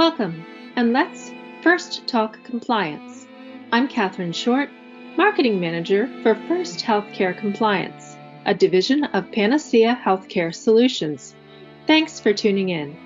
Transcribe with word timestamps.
Welcome, 0.00 0.46
and 0.76 0.94
let's 0.94 1.30
first 1.62 2.06
talk 2.06 2.42
compliance. 2.42 3.26
I'm 3.70 3.86
Catherine 3.86 4.32
Short, 4.32 4.70
Marketing 5.18 5.60
Manager 5.60 6.08
for 6.22 6.34
First 6.48 6.78
Healthcare 6.78 7.38
Compliance, 7.38 8.16
a 8.46 8.54
division 8.54 9.04
of 9.04 9.30
Panacea 9.30 10.00
Healthcare 10.02 10.54
Solutions. 10.54 11.34
Thanks 11.86 12.18
for 12.18 12.32
tuning 12.32 12.70
in. 12.70 12.96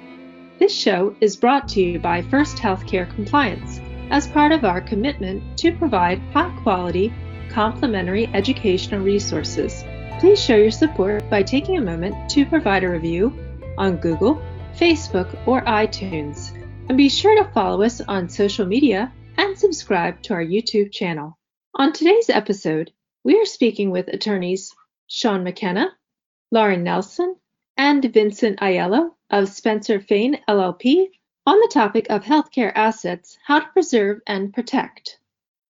This 0.61 0.73
show 0.73 1.17
is 1.21 1.35
brought 1.35 1.67
to 1.71 1.83
you 1.83 1.99
by 1.99 2.23
First 2.23 2.59
Healthcare 2.59 3.13
Compliance 3.17 3.81
as 4.11 4.29
part 4.29 4.53
of 4.53 4.65
our 4.65 4.81
commitment 4.81 5.59
to 5.59 5.77
provide 5.77 6.21
high 6.33 6.57
quality, 6.63 7.13
complementary 7.51 8.29
educational 8.29 9.01
resources. 9.01 9.83
Please 10.21 10.41
show 10.41 10.55
your 10.55 10.71
support 10.71 11.29
by 11.29 11.43
taking 11.43 11.77
a 11.77 11.83
moment 11.83 12.31
to 12.31 12.47
provide 12.47 12.85
a 12.85 12.89
review 12.89 13.37
on 13.79 13.97
Google, 13.97 14.41
Facebook, 14.79 15.37
or 15.49 15.61
iTunes. 15.63 16.54
And 16.87 16.99
be 16.99 17.09
sure 17.09 17.43
to 17.43 17.51
follow 17.51 17.83
us 17.83 18.03
on 18.03 18.29
social 18.29 18.67
media 18.67 19.11
and 19.39 19.59
subscribe 19.59 20.21
to 20.23 20.35
our 20.35 20.45
YouTube 20.45 20.93
channel. 20.93 21.39
On 21.75 21.95
today's 21.95 22.29
episode, 22.29 22.93
we 23.25 23.41
are 23.41 23.47
speaking 23.47 23.91
with 23.91 24.09
attorneys 24.09 24.71
Sean 25.07 25.45
McKenna, 25.45 25.97
Lauren 26.51 26.85
Nelson, 26.85 27.37
and 27.79 28.05
Vincent 28.05 28.61
Aiello 28.61 29.15
of 29.31 29.49
Spencer 29.49 29.99
Fane 29.99 30.39
LLP 30.47 31.09
on 31.47 31.59
the 31.59 31.71
topic 31.73 32.07
of 32.11 32.23
healthcare 32.23 32.73
assets, 32.75 33.39
how 33.47 33.61
to 33.61 33.69
preserve 33.73 34.21
and 34.27 34.53
protect. 34.53 35.19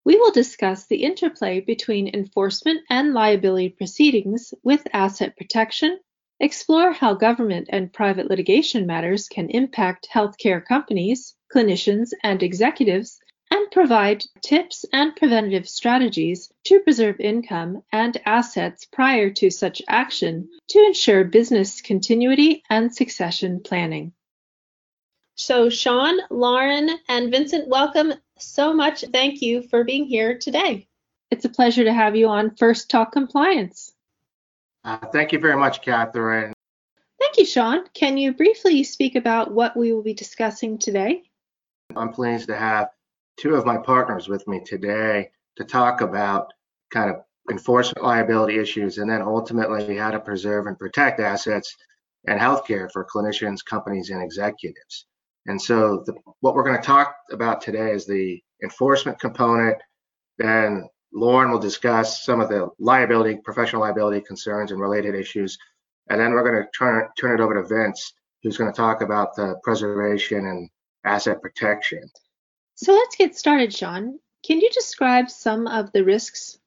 We 0.04 0.16
will 0.16 0.30
discuss 0.30 0.86
the 0.86 1.02
interplay 1.02 1.60
between 1.60 2.14
enforcement 2.14 2.82
and 2.88 3.14
liability 3.14 3.70
proceedings 3.70 4.54
with 4.62 4.86
asset 4.92 5.36
protection, 5.36 5.98
explore 6.40 6.92
how 6.92 7.14
government 7.14 7.68
and 7.70 7.92
private 7.92 8.28
litigation 8.28 8.86
matters 8.86 9.28
can 9.28 9.50
impact 9.50 10.08
healthcare 10.12 10.64
companies, 10.64 11.36
clinicians, 11.54 12.12
and 12.22 12.42
executives, 12.42 13.20
and 13.50 13.70
provide 13.70 14.24
tips 14.42 14.84
and 14.92 15.14
preventative 15.16 15.68
strategies 15.68 16.50
to 16.64 16.80
preserve 16.80 17.20
income 17.20 17.82
and 17.92 18.20
assets 18.24 18.86
prior 18.86 19.30
to 19.30 19.50
such 19.50 19.82
action 19.88 20.48
to 20.68 20.78
ensure 20.78 21.24
business 21.24 21.82
continuity 21.82 22.62
and 22.70 22.94
succession 22.94 23.60
planning. 23.60 24.12
So, 25.34 25.70
Sean, 25.70 26.18
Lauren, 26.30 26.90
and 27.08 27.30
Vincent, 27.30 27.68
welcome 27.68 28.14
so 28.38 28.72
much. 28.72 29.04
Thank 29.12 29.42
you 29.42 29.62
for 29.62 29.84
being 29.84 30.04
here 30.04 30.38
today. 30.38 30.86
It's 31.30 31.44
a 31.44 31.48
pleasure 31.48 31.84
to 31.84 31.92
have 31.92 32.16
you 32.16 32.28
on 32.28 32.56
First 32.56 32.90
Talk 32.90 33.12
Compliance. 33.12 33.89
Uh, 34.84 34.98
thank 35.12 35.32
you 35.32 35.38
very 35.38 35.56
much, 35.56 35.82
Catherine. 35.82 36.52
Thank 37.18 37.36
you, 37.36 37.44
Sean. 37.44 37.84
Can 37.92 38.16
you 38.16 38.32
briefly 38.32 38.82
speak 38.82 39.14
about 39.14 39.52
what 39.52 39.76
we 39.76 39.92
will 39.92 40.02
be 40.02 40.14
discussing 40.14 40.78
today? 40.78 41.22
I'm 41.96 42.12
pleased 42.12 42.48
to 42.48 42.56
have 42.56 42.88
two 43.38 43.54
of 43.54 43.66
my 43.66 43.76
partners 43.76 44.28
with 44.28 44.46
me 44.48 44.60
today 44.64 45.30
to 45.56 45.64
talk 45.64 46.00
about 46.00 46.52
kind 46.90 47.10
of 47.10 47.16
enforcement 47.50 48.04
liability 48.04 48.58
issues 48.58 48.98
and 48.98 49.10
then 49.10 49.22
ultimately 49.22 49.96
how 49.96 50.10
to 50.10 50.20
preserve 50.20 50.66
and 50.66 50.78
protect 50.78 51.20
assets 51.20 51.76
and 52.26 52.40
healthcare 52.40 52.90
for 52.92 53.06
clinicians, 53.06 53.64
companies, 53.64 54.10
and 54.10 54.22
executives. 54.22 55.06
And 55.46 55.60
so 55.60 56.02
the, 56.06 56.14
what 56.40 56.54
we're 56.54 56.64
going 56.64 56.80
to 56.80 56.82
talk 56.82 57.14
about 57.32 57.60
today 57.60 57.92
is 57.92 58.06
the 58.06 58.42
enforcement 58.62 59.18
component. 59.18 59.78
Then 60.38 60.88
Lauren 61.12 61.50
will 61.50 61.58
discuss 61.58 62.24
some 62.24 62.40
of 62.40 62.48
the 62.48 62.68
liability, 62.78 63.38
professional 63.44 63.82
liability 63.82 64.20
concerns 64.20 64.70
and 64.70 64.80
related 64.80 65.14
issues. 65.14 65.58
And 66.08 66.20
then 66.20 66.32
we're 66.32 66.48
going 66.48 66.62
to 66.62 66.70
turn, 66.76 67.08
turn 67.18 67.38
it 67.38 67.42
over 67.42 67.54
to 67.54 67.68
Vince, 67.68 68.12
who's 68.42 68.56
going 68.56 68.72
to 68.72 68.76
talk 68.76 69.02
about 69.02 69.34
the 69.34 69.56
preservation 69.62 70.46
and 70.46 70.68
asset 71.04 71.40
protection. 71.40 72.02
So 72.74 72.92
let's 72.92 73.16
get 73.16 73.36
started, 73.36 73.72
Sean. 73.72 74.18
Can 74.44 74.60
you 74.60 74.70
describe 74.70 75.30
some 75.30 75.66
of 75.66 75.92
the 75.92 76.04
risks? 76.04 76.58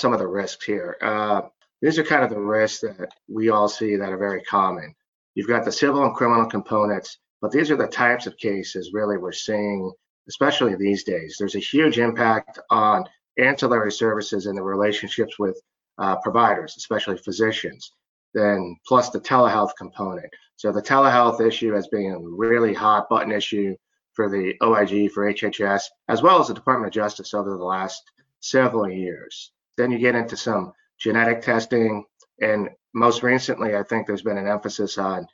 Some 0.00 0.12
of 0.12 0.18
the 0.18 0.26
risks 0.26 0.64
here. 0.64 0.96
Uh, 1.02 1.42
these 1.82 1.98
are 1.98 2.04
kind 2.04 2.24
of 2.24 2.30
the 2.30 2.40
risks 2.40 2.80
that 2.80 3.10
we 3.28 3.50
all 3.50 3.68
see 3.68 3.96
that 3.96 4.10
are 4.10 4.18
very 4.18 4.42
common. 4.42 4.94
You've 5.34 5.48
got 5.48 5.64
the 5.64 5.72
civil 5.72 6.04
and 6.04 6.14
criminal 6.14 6.46
components 6.46 7.18
but 7.40 7.50
these 7.50 7.70
are 7.70 7.76
the 7.76 7.86
types 7.86 8.26
of 8.26 8.36
cases 8.36 8.92
really 8.92 9.16
we're 9.16 9.32
seeing, 9.32 9.90
especially 10.28 10.74
these 10.74 11.04
days. 11.04 11.36
There's 11.38 11.54
a 11.54 11.60
huge 11.60 11.98
impact 11.98 12.58
on 12.70 13.04
ancillary 13.40 13.92
services 13.92 14.46
and 14.46 14.56
the 14.56 14.62
relationships 14.62 15.38
with 15.38 15.60
uh, 15.98 16.16
providers, 16.16 16.74
especially 16.76 17.16
physicians, 17.18 17.92
then 18.34 18.76
plus 18.86 19.10
the 19.10 19.20
telehealth 19.20 19.70
component. 19.76 20.30
So 20.56 20.72
the 20.72 20.82
telehealth 20.82 21.40
issue 21.40 21.72
has 21.72 21.88
been 21.88 22.12
a 22.12 22.18
really 22.18 22.74
hot 22.74 23.08
button 23.08 23.32
issue 23.32 23.76
for 24.12 24.28
the 24.28 24.54
OIG, 24.62 25.10
for 25.12 25.32
HHS, 25.32 25.84
as 26.08 26.22
well 26.22 26.40
as 26.40 26.48
the 26.48 26.54
Department 26.54 26.88
of 26.88 26.94
Justice 26.94 27.34
over 27.34 27.56
the 27.56 27.64
last 27.64 28.02
several 28.40 28.90
years. 28.90 29.52
Then 29.76 29.90
you 29.90 29.98
get 29.98 30.14
into 30.14 30.36
some 30.36 30.72
genetic 30.98 31.42
testing, 31.42 32.04
and 32.40 32.68
most 32.94 33.22
recently, 33.22 33.76
I 33.76 33.82
think 33.82 34.06
there's 34.06 34.22
been 34.22 34.38
an 34.38 34.48
emphasis 34.48 34.98
on 34.98 35.26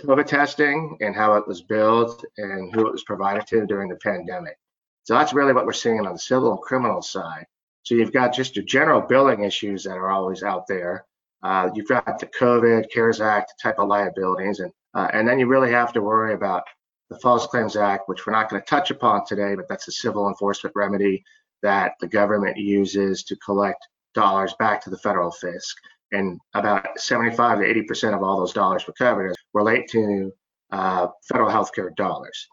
COVID 0.00 0.26
testing 0.26 0.96
and 1.00 1.14
how 1.14 1.34
it 1.34 1.46
was 1.46 1.62
billed 1.62 2.24
and 2.38 2.74
who 2.74 2.86
it 2.86 2.92
was 2.92 3.04
provided 3.04 3.46
to 3.48 3.66
during 3.66 3.88
the 3.88 3.96
pandemic. 3.96 4.56
So 5.04 5.14
that's 5.14 5.32
really 5.32 5.52
what 5.52 5.66
we're 5.66 5.72
seeing 5.72 6.06
on 6.06 6.12
the 6.12 6.18
civil 6.18 6.52
and 6.52 6.60
criminal 6.60 7.02
side. 7.02 7.46
So 7.82 7.94
you've 7.94 8.12
got 8.12 8.32
just 8.32 8.54
your 8.54 8.64
general 8.64 9.00
billing 9.00 9.42
issues 9.42 9.84
that 9.84 9.96
are 9.96 10.10
always 10.10 10.42
out 10.42 10.66
there. 10.68 11.04
Uh, 11.42 11.70
you've 11.74 11.88
got 11.88 12.18
the 12.20 12.26
COVID, 12.26 12.90
CARES 12.92 13.20
Act 13.20 13.54
type 13.60 13.78
of 13.78 13.88
liabilities, 13.88 14.60
and 14.60 14.72
uh, 14.94 15.08
and 15.12 15.26
then 15.26 15.38
you 15.38 15.46
really 15.46 15.70
have 15.70 15.92
to 15.94 16.02
worry 16.02 16.34
about 16.34 16.62
the 17.10 17.18
False 17.18 17.46
Claims 17.46 17.76
Act, 17.76 18.08
which 18.08 18.26
we're 18.26 18.32
not 18.32 18.48
going 18.48 18.60
to 18.60 18.66
touch 18.66 18.90
upon 18.90 19.24
today, 19.24 19.54
but 19.54 19.66
that's 19.68 19.88
a 19.88 19.92
civil 19.92 20.28
enforcement 20.28 20.76
remedy 20.76 21.24
that 21.62 21.94
the 22.00 22.06
government 22.06 22.56
uses 22.56 23.24
to 23.24 23.36
collect 23.36 23.88
dollars 24.14 24.54
back 24.58 24.82
to 24.82 24.90
the 24.90 24.98
federal 24.98 25.30
fisc 25.30 25.74
and 26.12 26.38
about 26.54 26.86
75 26.98 27.58
to 27.58 27.64
80 27.64 27.82
percent 27.84 28.14
of 28.14 28.22
all 28.22 28.38
those 28.38 28.52
dollars 28.52 28.86
recovered 28.86 29.34
relate 29.54 29.88
to 29.88 30.30
uh, 30.70 31.08
federal 31.28 31.50
healthcare 31.50 31.94
dollars. 31.96 32.48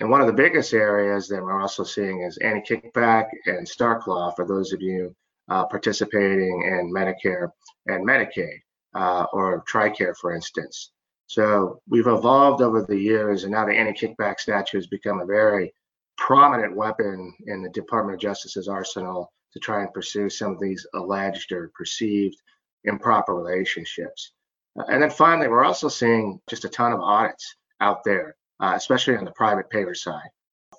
And 0.00 0.10
one 0.10 0.20
of 0.20 0.26
the 0.26 0.32
biggest 0.32 0.72
areas 0.74 1.28
that 1.28 1.42
we're 1.42 1.60
also 1.60 1.84
seeing 1.84 2.22
is 2.22 2.36
anti-kickback 2.38 3.26
and 3.46 3.66
Stark 3.66 4.06
Law 4.06 4.32
for 4.32 4.44
those 4.44 4.72
of 4.72 4.82
you 4.82 5.14
uh, 5.48 5.64
participating 5.66 6.62
in 6.66 6.92
Medicare 6.92 7.50
and 7.86 8.06
Medicaid 8.06 8.58
uh, 8.94 9.26
or 9.32 9.64
TRICARE, 9.70 10.16
for 10.16 10.34
instance. 10.34 10.90
So 11.26 11.80
we've 11.88 12.06
evolved 12.06 12.62
over 12.62 12.82
the 12.82 12.98
years, 12.98 13.44
and 13.44 13.52
now 13.52 13.66
the 13.66 13.72
anti-kickback 13.72 14.40
statute 14.40 14.78
has 14.78 14.86
become 14.86 15.20
a 15.20 15.26
very 15.26 15.72
prominent 16.16 16.74
weapon 16.74 17.34
in 17.46 17.62
the 17.62 17.68
Department 17.70 18.14
of 18.14 18.20
Justice's 18.20 18.66
arsenal 18.66 19.30
to 19.52 19.58
try 19.60 19.82
and 19.82 19.92
pursue 19.92 20.28
some 20.28 20.52
of 20.52 20.60
these 20.60 20.86
alleged 20.94 21.52
or 21.52 21.70
perceived 21.76 22.36
improper 22.84 23.34
relationships. 23.34 24.32
Uh, 24.78 24.84
and 24.88 25.02
then 25.02 25.10
finally, 25.10 25.48
we're 25.48 25.64
also 25.64 25.88
seeing 25.88 26.40
just 26.48 26.64
a 26.64 26.68
ton 26.68 26.92
of 26.92 27.00
audits 27.00 27.56
out 27.80 28.02
there, 28.04 28.34
uh, 28.60 28.72
especially 28.76 29.16
on 29.16 29.24
the 29.24 29.32
private 29.32 29.70
payer 29.70 29.94
side, 29.94 30.28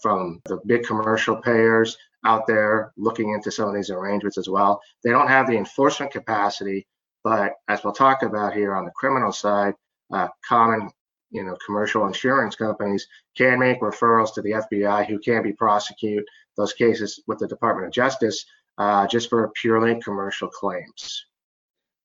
from 0.01 0.41
the 0.45 0.59
big 0.65 0.83
commercial 0.83 1.35
payers 1.35 1.97
out 2.25 2.45
there 2.47 2.91
looking 2.97 3.31
into 3.33 3.51
some 3.51 3.69
of 3.69 3.75
these 3.75 3.89
arrangements 3.89 4.37
as 4.37 4.49
well. 4.49 4.81
They 5.03 5.11
don't 5.11 5.27
have 5.27 5.47
the 5.47 5.57
enforcement 5.57 6.11
capacity, 6.11 6.87
but 7.23 7.53
as 7.67 7.83
we'll 7.83 7.93
talk 7.93 8.23
about 8.23 8.53
here 8.53 8.75
on 8.75 8.85
the 8.85 8.91
criminal 8.91 9.31
side, 9.31 9.73
uh, 10.11 10.27
common 10.47 10.89
you 11.31 11.43
know 11.43 11.55
commercial 11.65 12.07
insurance 12.07 12.55
companies 12.55 13.07
can 13.37 13.59
make 13.59 13.81
referrals 13.81 14.33
to 14.33 14.41
the 14.41 14.51
FBI 14.51 15.05
who 15.07 15.19
can 15.19 15.43
be 15.43 15.53
prosecute 15.53 16.25
those 16.57 16.73
cases 16.73 17.21
with 17.27 17.39
the 17.39 17.47
Department 17.47 17.87
of 17.87 17.93
Justice 17.93 18.45
uh, 18.77 19.05
just 19.07 19.29
for 19.29 19.51
purely 19.61 19.99
commercial 20.01 20.47
claims. 20.47 21.25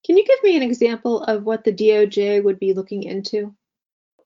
Can 0.04 0.18
you 0.18 0.24
give 0.24 0.42
me 0.42 0.56
an 0.56 0.62
example 0.62 1.22
of 1.22 1.44
what 1.44 1.64
the 1.64 1.72
DOJ 1.72 2.44
would 2.44 2.58
be 2.58 2.74
looking 2.74 3.04
into? 3.04 3.54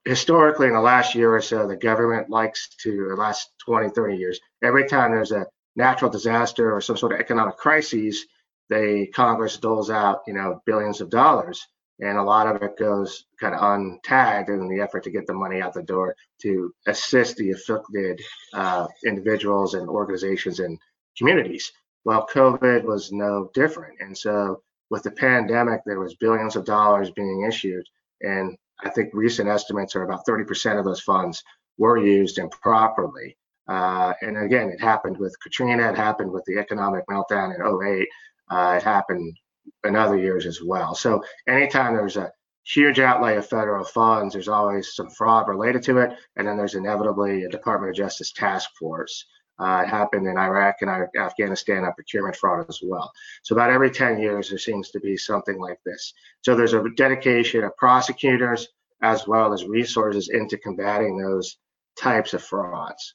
Historically, 0.08 0.68
in 0.68 0.72
the 0.72 0.80
last 0.80 1.14
year 1.14 1.34
or 1.34 1.42
so, 1.42 1.68
the 1.68 1.76
government 1.76 2.30
likes 2.30 2.70
to, 2.80 3.08
the 3.10 3.14
last 3.14 3.50
20, 3.66 3.90
30 3.90 4.16
years, 4.16 4.40
every 4.62 4.88
time 4.88 5.10
there's 5.10 5.32
a 5.32 5.46
natural 5.76 6.10
disaster 6.10 6.74
or 6.74 6.80
some 6.80 6.96
sort 6.96 7.12
of 7.12 7.20
economic 7.20 7.58
crisis, 7.58 8.24
they 8.70 9.08
Congress 9.08 9.58
doles 9.58 9.90
out, 9.90 10.22
you 10.26 10.32
know, 10.32 10.62
billions 10.64 11.02
of 11.02 11.10
dollars, 11.10 11.62
and 12.00 12.16
a 12.16 12.22
lot 12.22 12.46
of 12.46 12.62
it 12.62 12.78
goes 12.78 13.26
kind 13.38 13.54
of 13.54 13.60
untagged 13.60 14.48
in 14.48 14.66
the 14.66 14.80
effort 14.80 15.04
to 15.04 15.10
get 15.10 15.26
the 15.26 15.34
money 15.34 15.60
out 15.60 15.74
the 15.74 15.82
door 15.82 16.16
to 16.40 16.72
assist 16.86 17.36
the 17.36 17.50
afflicted 17.50 18.18
uh, 18.54 18.86
individuals 19.04 19.74
and 19.74 19.90
organizations 19.90 20.58
and 20.58 20.78
communities. 21.18 21.70
Well, 22.06 22.26
COVID 22.32 22.82
was 22.84 23.12
no 23.12 23.50
different, 23.52 24.00
and 24.00 24.16
so 24.16 24.62
with 24.88 25.02
the 25.02 25.10
pandemic, 25.10 25.82
there 25.84 26.00
was 26.00 26.14
billions 26.14 26.56
of 26.56 26.64
dollars 26.64 27.10
being 27.10 27.44
issued, 27.46 27.84
and 28.22 28.56
I 28.80 28.90
think 28.90 29.10
recent 29.12 29.48
estimates 29.48 29.96
are 29.96 30.02
about 30.02 30.26
30% 30.26 30.78
of 30.78 30.84
those 30.84 31.00
funds 31.00 31.42
were 31.78 31.98
used 31.98 32.38
improperly. 32.38 33.36
Uh, 33.68 34.12
and 34.22 34.36
again, 34.36 34.70
it 34.70 34.80
happened 34.80 35.18
with 35.18 35.36
Katrina, 35.42 35.90
it 35.90 35.96
happened 35.96 36.30
with 36.30 36.44
the 36.46 36.58
economic 36.58 37.06
meltdown 37.06 37.54
in 37.54 37.62
08, 37.62 38.08
uh, 38.50 38.74
it 38.76 38.82
happened 38.82 39.36
in 39.84 39.94
other 39.94 40.16
years 40.16 40.46
as 40.46 40.62
well. 40.62 40.94
So 40.94 41.22
anytime 41.46 41.94
there's 41.94 42.16
a 42.16 42.32
huge 42.64 42.98
outlay 42.98 43.36
of 43.36 43.46
federal 43.46 43.84
funds, 43.84 44.32
there's 44.32 44.48
always 44.48 44.94
some 44.94 45.10
fraud 45.10 45.48
related 45.48 45.82
to 45.84 45.98
it, 45.98 46.12
and 46.36 46.46
then 46.46 46.56
there's 46.56 46.74
inevitably 46.74 47.44
a 47.44 47.48
Department 47.48 47.90
of 47.90 47.96
Justice 47.96 48.32
task 48.32 48.70
force. 48.78 49.26
Uh, 49.58 49.82
it 49.84 49.88
happened 49.88 50.26
in 50.26 50.38
Iraq 50.38 50.76
and 50.82 51.08
Afghanistan 51.18 51.84
on 51.84 51.92
procurement 51.94 52.36
fraud 52.36 52.66
as 52.68 52.80
well. 52.82 53.10
So 53.42 53.54
about 53.54 53.70
every 53.70 53.90
10 53.90 54.20
years, 54.20 54.48
there 54.48 54.58
seems 54.58 54.90
to 54.90 55.00
be 55.00 55.16
something 55.16 55.58
like 55.58 55.78
this. 55.84 56.12
So 56.42 56.54
there's 56.54 56.74
a 56.74 56.84
dedication 56.96 57.64
of 57.64 57.76
prosecutors 57.76 58.68
as 59.02 59.26
well 59.26 59.52
as 59.52 59.64
resources 59.64 60.28
into 60.28 60.58
combating 60.58 61.18
those 61.18 61.58
types 61.96 62.34
of 62.34 62.42
frauds. 62.42 63.14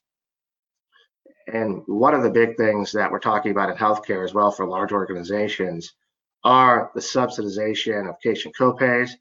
And 1.48 1.82
one 1.88 2.14
of 2.14 2.24
the 2.24 2.30
big 2.30 2.56
things 2.58 2.92
that 2.94 3.12
we're 3.12 3.20
talking 3.20 3.52
about 3.52 3.70
in 3.70 3.76
healthcare 3.76 4.24
as 4.24 4.34
well 4.34 4.52
for 4.52 4.66
large 4.66 4.92
organizations 4.92 5.94
are 6.44 6.92
the 6.94 7.02
subsidization 7.02 8.10
of 8.10 8.20
patient 8.20 8.56
copays. 8.60 9.12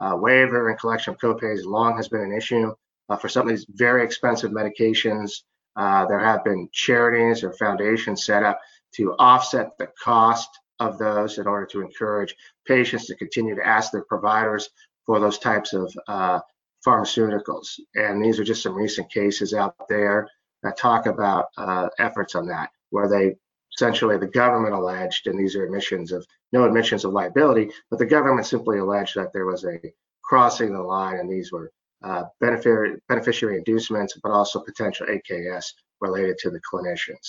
Uh, 0.00 0.16
waiver 0.16 0.68
and 0.68 0.78
collection 0.78 1.14
of 1.14 1.20
copays 1.20 1.64
long 1.64 1.96
has 1.96 2.08
been 2.08 2.20
an 2.20 2.36
issue 2.36 2.74
uh, 3.08 3.16
for 3.16 3.28
some 3.28 3.48
of 3.48 3.48
these 3.48 3.66
very 3.70 4.04
expensive 4.04 4.50
medications. 4.50 5.42
Uh, 5.76 6.06
there 6.06 6.20
have 6.20 6.44
been 6.44 6.68
charities 6.72 7.42
or 7.42 7.52
foundations 7.52 8.24
set 8.24 8.42
up 8.42 8.60
to 8.94 9.14
offset 9.18 9.76
the 9.78 9.88
cost 10.02 10.48
of 10.80 10.98
those 10.98 11.38
in 11.38 11.46
order 11.46 11.66
to 11.66 11.80
encourage 11.80 12.34
patients 12.66 13.06
to 13.06 13.16
continue 13.16 13.54
to 13.54 13.66
ask 13.66 13.92
their 13.92 14.04
providers 14.04 14.70
for 15.06 15.20
those 15.20 15.38
types 15.38 15.72
of 15.72 15.92
uh, 16.08 16.40
pharmaceuticals. 16.86 17.78
And 17.94 18.24
these 18.24 18.38
are 18.38 18.44
just 18.44 18.62
some 18.62 18.74
recent 18.74 19.10
cases 19.10 19.54
out 19.54 19.74
there 19.88 20.28
that 20.62 20.76
talk 20.76 21.06
about 21.06 21.46
uh, 21.56 21.88
efforts 21.98 22.34
on 22.34 22.46
that, 22.48 22.70
where 22.90 23.08
they 23.08 23.34
essentially 23.76 24.16
the 24.16 24.26
government 24.26 24.74
alleged, 24.74 25.26
and 25.26 25.38
these 25.38 25.56
are 25.56 25.64
admissions 25.64 26.12
of 26.12 26.26
no 26.52 26.64
admissions 26.64 27.04
of 27.04 27.12
liability, 27.12 27.70
but 27.90 27.98
the 27.98 28.06
government 28.06 28.46
simply 28.46 28.78
alleged 28.78 29.16
that 29.16 29.32
there 29.32 29.46
was 29.46 29.64
a 29.64 29.78
crossing 30.22 30.72
the 30.72 30.80
line, 30.80 31.18
and 31.18 31.30
these 31.30 31.52
were 31.52 31.72
uh, 32.04 32.24
beneficiary, 32.40 32.96
beneficiary 33.08 33.56
inducements, 33.58 34.18
but 34.22 34.30
also 34.30 34.60
potential 34.60 35.06
AKS 35.06 35.64
related 36.00 36.36
to 36.38 36.50
the 36.50 36.60
clinicians. 36.60 37.26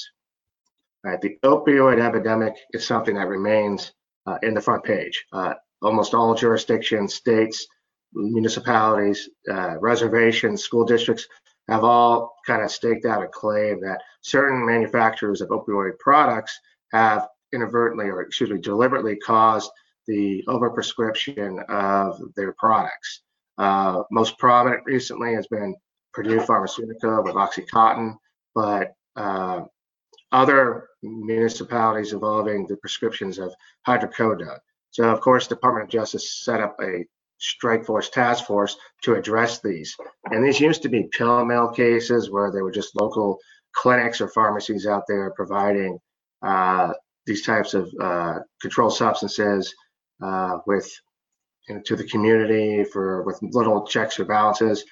Right, 1.04 1.22
the 1.22 1.38
opioid 1.44 2.02
epidemic 2.02 2.56
is 2.72 2.86
something 2.86 3.16
that 3.16 3.28
remains 3.28 3.94
uh, 4.26 4.38
in 4.42 4.54
the 4.54 4.62
front 4.62 4.84
page. 4.84 5.24
Uh, 5.32 5.54
almost 5.82 6.14
all 6.14 6.34
jurisdictions, 6.34 7.14
states, 7.14 7.68
municipalities, 8.14 9.30
uh, 9.52 9.78
reservations, 9.80 10.64
school 10.64 10.84
districts 10.84 11.28
have 11.68 11.84
all 11.84 12.34
kind 12.46 12.64
of 12.64 12.72
staked 12.72 13.06
out 13.06 13.24
a 13.24 13.28
claim 13.28 13.80
that 13.82 14.02
certain 14.22 14.66
manufacturers 14.66 15.42
of 15.42 15.50
opioid 15.50 15.98
products 16.00 16.60
have 16.92 17.28
inadvertently 17.54 18.06
or 18.06 18.22
excuse 18.22 18.50
me 18.50 18.60
deliberately 18.60 19.16
caused 19.16 19.70
the 20.08 20.44
overprescription 20.48 21.64
of 21.70 22.20
their 22.36 22.54
products. 22.54 23.22
Uh, 23.58 24.04
most 24.12 24.38
prominent 24.38 24.84
recently 24.86 25.34
has 25.34 25.48
been 25.48 25.76
Purdue 26.14 26.40
Pharmaceutica 26.40 27.24
with 27.24 27.36
OxyContin, 27.36 28.16
but 28.54 28.94
uh, 29.16 29.62
other 30.32 30.88
municipalities 31.04 32.14
involving 32.14 32.68
the 32.68 32.78
prescriptions 32.78 33.40
of 33.40 33.54
hydrocodone. 33.88 34.60
So, 34.92 35.10
of 35.10 35.22
course, 35.22 35.48
Department 35.48 35.86
of 35.86 35.90
Justice 35.90 36.44
set 36.44 36.62
up 36.62 36.78
a 36.82 37.06
strike 37.38 37.86
force 37.86 38.10
task 38.10 38.46
force 38.46 38.78
to 39.04 39.16
address 39.16 39.62
these. 39.62 39.96
And 40.32 40.44
these 40.44 40.60
used 40.60 40.82
to 40.84 40.90
be 40.90 41.10
pill 41.12 41.44
mill 41.46 41.70
cases 41.70 42.32
where 42.32 42.52
there 42.52 42.64
were 42.64 42.72
just 42.72 42.96
local 43.00 43.38
clinics 43.74 44.22
or 44.22 44.30
pharmacies 44.30 44.88
out 44.88 45.04
there 45.08 45.32
providing 45.32 46.00
uh, 46.42 46.94
these 47.26 47.46
types 47.46 47.74
of 47.74 47.92
uh, 48.02 48.40
controlled 48.62 48.96
substances 48.96 49.74
uh, 50.24 50.60
with 50.66 50.90
you 51.68 51.76
know, 51.76 51.82
to 51.82 51.96
the 51.96 52.04
community 52.06 52.84
for 52.84 53.24
with 53.24 53.40
little 53.42 53.86
checks 53.86 54.20
or 54.20 54.26
balances. 54.26 54.84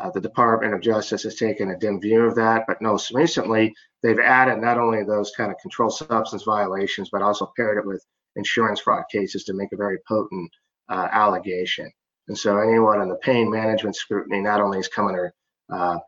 Uh, 0.00 0.10
the 0.10 0.20
Department 0.20 0.72
of 0.72 0.80
Justice 0.80 1.24
has 1.24 1.34
taken 1.34 1.70
a 1.70 1.78
dim 1.78 2.00
view 2.00 2.22
of 2.22 2.34
that, 2.34 2.64
but 2.66 2.80
most 2.80 3.12
recently 3.12 3.74
they've 4.02 4.18
added 4.18 4.58
not 4.58 4.78
only 4.78 5.04
those 5.04 5.32
kind 5.36 5.50
of 5.50 5.58
controlled 5.58 5.94
substance 5.94 6.44
violations, 6.44 7.10
but 7.10 7.20
also 7.20 7.52
paired 7.56 7.76
it 7.76 7.86
with 7.86 8.02
insurance 8.36 8.80
fraud 8.80 9.04
cases 9.12 9.44
to 9.44 9.52
make 9.52 9.70
a 9.72 9.76
very 9.76 9.98
potent 10.08 10.50
uh, 10.88 11.08
allegation. 11.12 11.90
And 12.28 12.38
so 12.38 12.58
anyone 12.58 13.02
in 13.02 13.08
the 13.08 13.16
pain 13.16 13.50
management 13.50 13.96
scrutiny 13.96 14.40
not 14.40 14.62
only 14.62 14.78
is 14.78 14.88
coming 14.88 15.14
under 15.14 15.34
uh, 15.70 15.98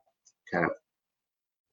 kind 0.50 0.64
of 0.64 0.70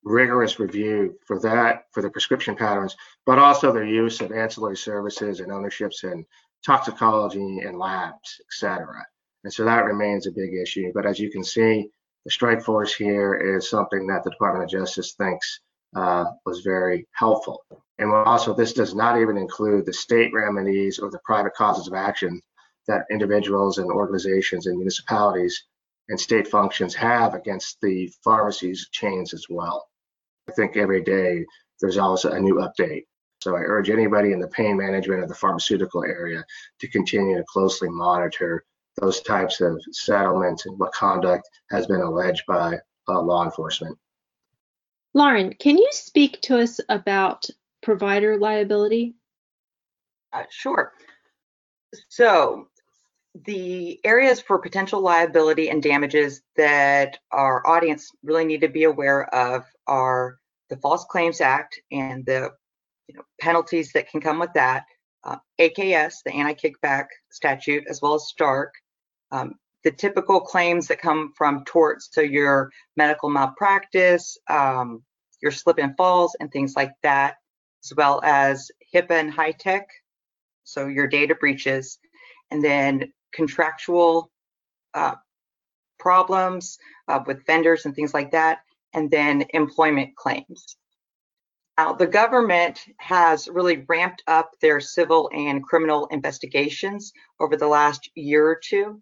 rigorous 0.03 0.59
review 0.59 1.15
for 1.25 1.39
that, 1.39 1.85
for 1.91 2.01
the 2.01 2.09
prescription 2.09 2.55
patterns, 2.55 2.95
but 3.25 3.39
also 3.39 3.71
their 3.71 3.85
use 3.85 4.19
of 4.19 4.31
ancillary 4.31 4.77
services 4.77 5.39
and 5.39 5.51
ownerships 5.51 6.03
in 6.03 6.25
toxicology 6.65 7.59
and 7.59 7.77
labs, 7.77 8.39
et 8.39 8.51
cetera. 8.51 9.05
And 9.43 9.53
so 9.53 9.65
that 9.65 9.85
remains 9.85 10.27
a 10.27 10.31
big 10.31 10.53
issue. 10.53 10.91
But 10.93 11.05
as 11.05 11.19
you 11.19 11.31
can 11.31 11.43
see, 11.43 11.89
the 12.25 12.31
strike 12.31 12.61
force 12.61 12.93
here 12.93 13.33
is 13.35 13.69
something 13.69 14.05
that 14.07 14.23
the 14.23 14.29
Department 14.29 14.65
of 14.65 14.69
Justice 14.69 15.13
thinks 15.13 15.59
uh, 15.95 16.25
was 16.45 16.61
very 16.61 17.07
helpful. 17.13 17.63
And 17.97 18.11
also, 18.11 18.53
this 18.53 18.73
does 18.73 18.93
not 18.95 19.19
even 19.19 19.37
include 19.37 19.85
the 19.85 19.93
state 19.93 20.31
remedies 20.33 20.99
or 20.99 21.09
the 21.09 21.19
private 21.25 21.53
causes 21.55 21.87
of 21.87 21.93
action 21.93 22.41
that 22.87 23.05
individuals 23.11 23.77
and 23.77 23.89
organizations 23.91 24.67
and 24.67 24.77
municipalities 24.77 25.63
and 26.09 26.19
state 26.19 26.47
functions 26.47 26.93
have 26.95 27.33
against 27.33 27.77
the 27.81 28.11
pharmacies 28.23 28.87
chains 28.91 29.33
as 29.33 29.45
well. 29.49 29.87
I 30.49 30.51
think 30.53 30.77
every 30.77 31.03
day 31.03 31.45
there's 31.79 31.97
always 31.97 32.25
a 32.25 32.39
new 32.39 32.55
update. 32.55 33.03
So 33.41 33.55
I 33.55 33.61
urge 33.61 33.89
anybody 33.89 34.33
in 34.33 34.39
the 34.39 34.47
pain 34.47 34.77
management 34.77 35.23
of 35.23 35.29
the 35.29 35.35
pharmaceutical 35.35 36.03
area 36.03 36.45
to 36.79 36.87
continue 36.87 37.37
to 37.37 37.43
closely 37.47 37.89
monitor 37.89 38.63
those 38.97 39.21
types 39.21 39.61
of 39.61 39.81
settlements 39.91 40.65
and 40.65 40.77
what 40.77 40.93
conduct 40.93 41.49
has 41.71 41.87
been 41.87 42.01
alleged 42.01 42.43
by 42.47 42.77
uh, 43.09 43.19
law 43.19 43.43
enforcement. 43.43 43.97
Lauren, 45.13 45.53
can 45.53 45.77
you 45.77 45.89
speak 45.91 46.39
to 46.41 46.59
us 46.59 46.79
about 46.87 47.47
provider 47.81 48.37
liability? 48.37 49.15
Uh, 50.31 50.43
sure. 50.49 50.93
So 52.09 52.67
the 53.45 53.99
areas 54.03 54.39
for 54.39 54.59
potential 54.59 55.01
liability 55.01 55.69
and 55.69 55.81
damages 55.81 56.41
that 56.57 57.17
our 57.31 57.65
audience 57.67 58.11
really 58.23 58.45
need 58.45 58.61
to 58.61 58.67
be 58.67 58.83
aware 58.83 59.33
of 59.33 59.65
are 59.87 60.37
the 60.69 60.77
False 60.77 61.05
Claims 61.05 61.41
Act 61.41 61.81
and 61.91 62.25
the 62.25 62.51
you 63.11 63.17
know, 63.17 63.23
penalties 63.39 63.91
that 63.91 64.09
can 64.09 64.21
come 64.21 64.39
with 64.39 64.53
that, 64.53 64.85
uh, 65.25 65.35
AKS, 65.59 66.23
the 66.25 66.33
anti-kickback 66.33 67.07
statute, 67.29 67.83
as 67.89 68.01
well 68.01 68.13
as 68.13 68.27
Stark, 68.27 68.73
um, 69.31 69.55
the 69.83 69.91
typical 69.91 70.39
claims 70.39 70.87
that 70.87 71.01
come 71.01 71.33
from 71.37 71.65
torts, 71.65 72.09
so 72.11 72.21
your 72.21 72.71
medical 72.95 73.29
malpractice, 73.29 74.37
um, 74.49 75.03
your 75.41 75.51
slip 75.51 75.77
and 75.77 75.97
falls, 75.97 76.35
and 76.39 76.51
things 76.51 76.75
like 76.75 76.93
that, 77.03 77.35
as 77.83 77.93
well 77.95 78.21
as 78.23 78.71
HIPAA 78.93 79.19
and 79.19 79.33
HITECH, 79.33 79.87
so 80.63 80.87
your 80.87 81.07
data 81.07 81.35
breaches, 81.35 81.99
and 82.49 82.63
then 82.63 83.11
contractual 83.33 84.31
uh, 84.93 85.15
problems 85.99 86.77
uh, 87.07 87.19
with 87.25 87.45
vendors 87.45 87.85
and 87.85 87.95
things 87.95 88.13
like 88.13 88.31
that, 88.31 88.59
and 88.93 89.11
then 89.11 89.43
employment 89.53 90.15
claims. 90.15 90.77
Now, 91.81 91.93
the 91.93 92.05
government 92.05 92.85
has 92.97 93.47
really 93.47 93.83
ramped 93.87 94.21
up 94.27 94.51
their 94.61 94.79
civil 94.79 95.31
and 95.33 95.63
criminal 95.63 96.05
investigations 96.11 97.11
over 97.39 97.57
the 97.57 97.67
last 97.67 98.07
year 98.13 98.47
or 98.47 98.55
two, 98.55 99.01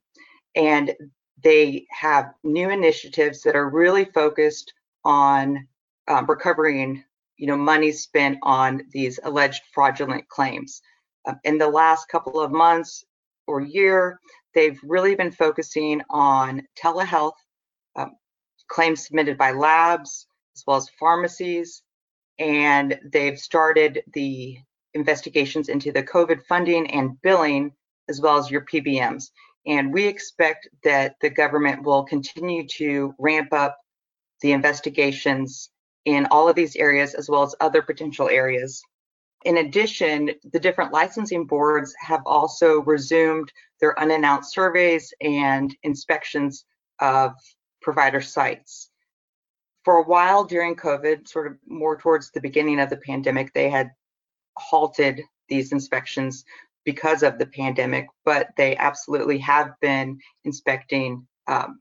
and 0.55 0.95
they 1.43 1.87
have 1.91 2.31
new 2.45 2.69
initiatives 2.69 3.41
that 3.41 3.57
are 3.57 3.69
really 3.69 4.05
focused 4.05 4.71
on 5.03 5.67
um, 6.07 6.25
recovering, 6.25 7.03
you 7.35 7.47
know, 7.47 7.57
money 7.57 7.91
spent 7.91 8.37
on 8.43 8.83
these 8.91 9.19
alleged 9.23 9.63
fraudulent 9.73 10.29
claims. 10.29 10.81
Uh, 11.27 11.33
in 11.43 11.57
the 11.57 11.67
last 11.67 12.07
couple 12.07 12.39
of 12.39 12.49
months, 12.49 13.03
or 13.45 13.59
year, 13.59 14.21
they've 14.55 14.79
really 14.83 15.15
been 15.15 15.33
focusing 15.33 16.01
on 16.09 16.65
telehealth 16.81 17.33
um, 17.97 18.15
claims 18.69 19.05
submitted 19.05 19.37
by 19.37 19.51
labs 19.51 20.27
as 20.55 20.63
well 20.65 20.77
as 20.77 20.89
pharmacies, 20.97 21.83
and 22.39 22.99
they've 23.11 23.37
started 23.37 24.03
the 24.13 24.57
investigations 24.93 25.69
into 25.69 25.91
the 25.91 26.03
COVID 26.03 26.45
funding 26.47 26.89
and 26.91 27.21
billing 27.21 27.73
as 28.07 28.19
well 28.19 28.37
as 28.37 28.49
your 28.49 28.61
PBMs. 28.61 29.29
And 29.67 29.93
we 29.93 30.05
expect 30.05 30.67
that 30.83 31.15
the 31.21 31.29
government 31.29 31.83
will 31.83 32.03
continue 32.03 32.65
to 32.77 33.13
ramp 33.19 33.53
up 33.53 33.77
the 34.41 34.53
investigations 34.53 35.69
in 36.05 36.27
all 36.31 36.49
of 36.49 36.55
these 36.55 36.75
areas 36.75 37.13
as 37.13 37.29
well 37.29 37.43
as 37.43 37.55
other 37.59 37.81
potential 37.81 38.29
areas 38.29 38.81
in 39.45 39.57
addition, 39.57 40.31
the 40.51 40.59
different 40.59 40.91
licensing 40.91 41.45
boards 41.45 41.93
have 41.99 42.21
also 42.25 42.81
resumed 42.81 43.51
their 43.79 43.97
unannounced 43.99 44.53
surveys 44.53 45.13
and 45.21 45.75
inspections 45.83 46.65
of 46.99 47.33
provider 47.81 48.19
sites. 48.19 48.88
For 49.85 49.97
a 49.97 50.03
while 50.03 50.43
during 50.43 50.75
COVID, 50.75 51.27
sort 51.27 51.47
of 51.47 51.57
more 51.67 51.97
towards 51.97 52.31
the 52.31 52.41
beginning 52.41 52.79
of 52.79 52.89
the 52.89 52.97
pandemic, 52.97 53.53
they 53.53 53.69
had 53.69 53.91
halted 54.57 55.21
these 55.47 55.71
inspections 55.71 56.43
because 56.85 57.23
of 57.23 57.37
the 57.37 57.45
pandemic, 57.45 58.07
but 58.25 58.49
they 58.57 58.75
absolutely 58.77 59.37
have 59.39 59.73
been 59.81 60.19
inspecting 60.43 61.27
um, 61.47 61.79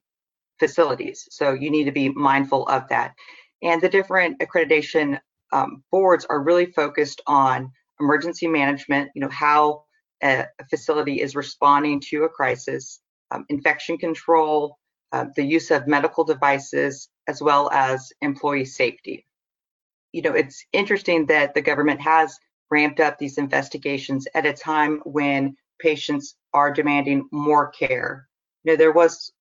facilities. 0.59 1.27
So 1.31 1.53
you 1.53 1.71
need 1.71 1.85
to 1.85 1.93
be 1.93 2.09
mindful 2.09 2.67
of 2.69 2.89
that. 2.89 3.15
And 3.63 3.81
the 3.81 3.89
different 3.89 4.41
accreditation 4.41 5.19
um, 5.53 5.83
boards 5.91 6.27
are 6.29 6.43
really 6.43 6.67
focused 6.67 7.21
on 7.27 7.73
emergency 8.01 8.47
management, 8.47 9.11
you 9.15 9.21
know, 9.21 9.31
how 9.31 9.85
a, 10.23 10.47
facility 10.71 11.21
is 11.21 11.35
responding 11.37 12.01
to 12.11 12.25
a 12.25 12.29
crisis, 12.29 13.01
um, 13.31 13.45
infection 13.49 13.99
control, 13.99 14.79
uh, 15.13 15.27
the 15.37 15.45
use 15.45 15.71
of 15.71 15.87
medical 15.87 16.25
devices, 16.25 17.09
as 17.27 17.43
well 17.43 17.71
as 17.71 18.13
employee 18.21 18.65
safety. 18.65 19.27
You 20.13 20.23
know, 20.23 20.33
it's 20.33 20.65
interesting 20.73 21.27
that 21.27 21.55
the 21.55 21.63
government 21.63 22.01
has 22.01 22.39
ramped 22.71 23.01
up 23.01 23.19
these 23.19 23.39
investigations 23.39 24.27
at 24.35 24.47
a 24.47 24.53
time 24.53 25.01
when 25.05 25.57
patients 25.81 26.37
are 26.53 26.73
demanding 26.73 27.29
more 27.31 27.69
care. 27.71 28.29
You 28.65 28.73
know, 28.73 28.77
there 28.77 28.93
was 28.93 29.33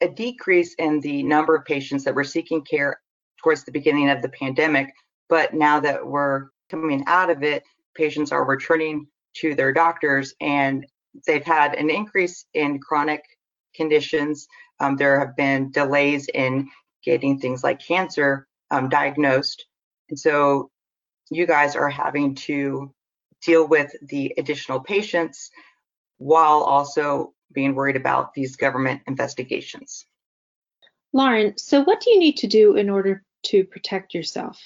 a 0.00 0.08
decrease 0.08 0.74
in 0.74 1.00
the 1.00 1.22
number 1.22 1.54
of 1.54 1.64
patients 1.64 2.04
that 2.04 2.14
were 2.14 2.24
seeking 2.24 2.62
care 2.62 3.00
towards 3.42 3.64
the 3.64 3.72
beginning 3.72 4.10
of 4.10 4.22
the 4.22 4.28
pandemic, 4.28 4.92
but 5.28 5.54
now 5.54 5.80
that 5.80 6.06
we're 6.06 6.48
coming 6.70 7.04
out 7.06 7.30
of 7.30 7.42
it, 7.42 7.62
patients 7.94 8.32
are 8.32 8.44
returning 8.44 9.06
to 9.36 9.54
their 9.54 9.72
doctors 9.72 10.34
and 10.40 10.86
they've 11.26 11.44
had 11.44 11.74
an 11.74 11.90
increase 11.90 12.46
in 12.54 12.78
chronic 12.80 13.22
conditions. 13.74 14.46
Um, 14.80 14.96
there 14.96 15.20
have 15.20 15.36
been 15.36 15.70
delays 15.70 16.28
in 16.32 16.68
getting 17.04 17.38
things 17.38 17.62
like 17.62 17.80
cancer 17.80 18.46
um, 18.70 18.88
diagnosed. 18.88 19.66
And 20.08 20.18
so 20.18 20.70
you 21.30 21.46
guys 21.46 21.76
are 21.76 21.88
having 21.88 22.34
to 22.34 22.92
deal 23.44 23.66
with 23.66 23.94
the 24.02 24.34
additional 24.38 24.80
patients 24.80 25.50
while 26.18 26.62
also 26.62 27.34
being 27.52 27.74
worried 27.74 27.96
about 27.96 28.34
these 28.34 28.56
government 28.56 29.02
investigations. 29.06 30.06
Lauren, 31.12 31.56
so 31.56 31.82
what 31.82 32.00
do 32.00 32.10
you 32.10 32.18
need 32.18 32.38
to 32.38 32.46
do 32.46 32.74
in 32.74 32.90
order 32.90 33.22
to 33.44 33.64
protect 33.64 34.14
yourself? 34.14 34.58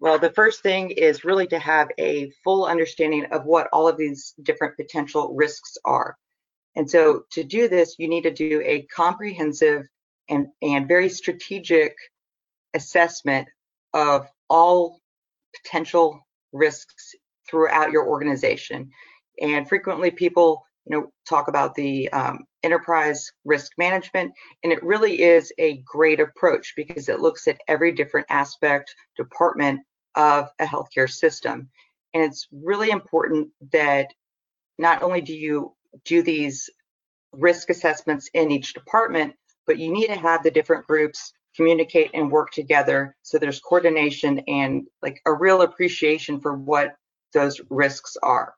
Well, 0.00 0.18
the 0.18 0.32
first 0.32 0.62
thing 0.62 0.90
is 0.90 1.24
really 1.24 1.46
to 1.48 1.58
have 1.58 1.88
a 1.98 2.30
full 2.42 2.66
understanding 2.66 3.26
of 3.26 3.44
what 3.44 3.68
all 3.72 3.86
of 3.86 3.96
these 3.96 4.34
different 4.42 4.76
potential 4.76 5.32
risks 5.34 5.76
are. 5.84 6.16
And 6.76 6.90
so 6.90 7.24
to 7.32 7.44
do 7.44 7.68
this, 7.68 7.96
you 7.98 8.08
need 8.08 8.22
to 8.22 8.32
do 8.32 8.62
a 8.64 8.82
comprehensive 8.94 9.86
and, 10.28 10.48
and 10.62 10.88
very 10.88 11.08
strategic 11.08 11.94
assessment 12.74 13.48
of 13.92 14.26
all 14.50 15.00
potential 15.62 16.20
risks 16.52 17.14
throughout 17.48 17.92
your 17.92 18.06
organization. 18.08 18.90
And 19.40 19.68
frequently 19.68 20.10
people, 20.10 20.64
you 20.86 20.96
know, 20.96 21.12
talk 21.28 21.48
about 21.48 21.74
the 21.74 22.10
um, 22.10 22.40
enterprise 22.62 23.30
risk 23.44 23.72
management, 23.78 24.32
and 24.62 24.72
it 24.72 24.82
really 24.82 25.22
is 25.22 25.52
a 25.58 25.82
great 25.84 26.20
approach 26.20 26.74
because 26.76 27.08
it 27.08 27.20
looks 27.20 27.46
at 27.46 27.60
every 27.68 27.92
different 27.92 28.26
aspect, 28.30 28.94
department 29.16 29.80
of 30.14 30.48
a 30.58 30.64
healthcare 30.64 31.10
system. 31.10 31.68
And 32.14 32.22
it's 32.22 32.46
really 32.52 32.90
important 32.90 33.48
that 33.72 34.08
not 34.78 35.02
only 35.02 35.20
do 35.20 35.34
you 35.34 35.74
do 36.04 36.22
these 36.22 36.70
risk 37.32 37.70
assessments 37.70 38.28
in 38.34 38.50
each 38.50 38.74
department, 38.74 39.34
but 39.66 39.78
you 39.78 39.92
need 39.92 40.06
to 40.06 40.16
have 40.16 40.42
the 40.42 40.50
different 40.50 40.86
groups 40.86 41.32
communicate 41.56 42.10
and 42.14 42.30
work 42.30 42.50
together 42.50 43.16
so 43.22 43.38
there's 43.38 43.60
coordination 43.60 44.40
and 44.48 44.86
like 45.02 45.20
a 45.26 45.32
real 45.32 45.62
appreciation 45.62 46.40
for 46.40 46.54
what 46.54 46.96
those 47.32 47.60
risks 47.70 48.16
are. 48.22 48.54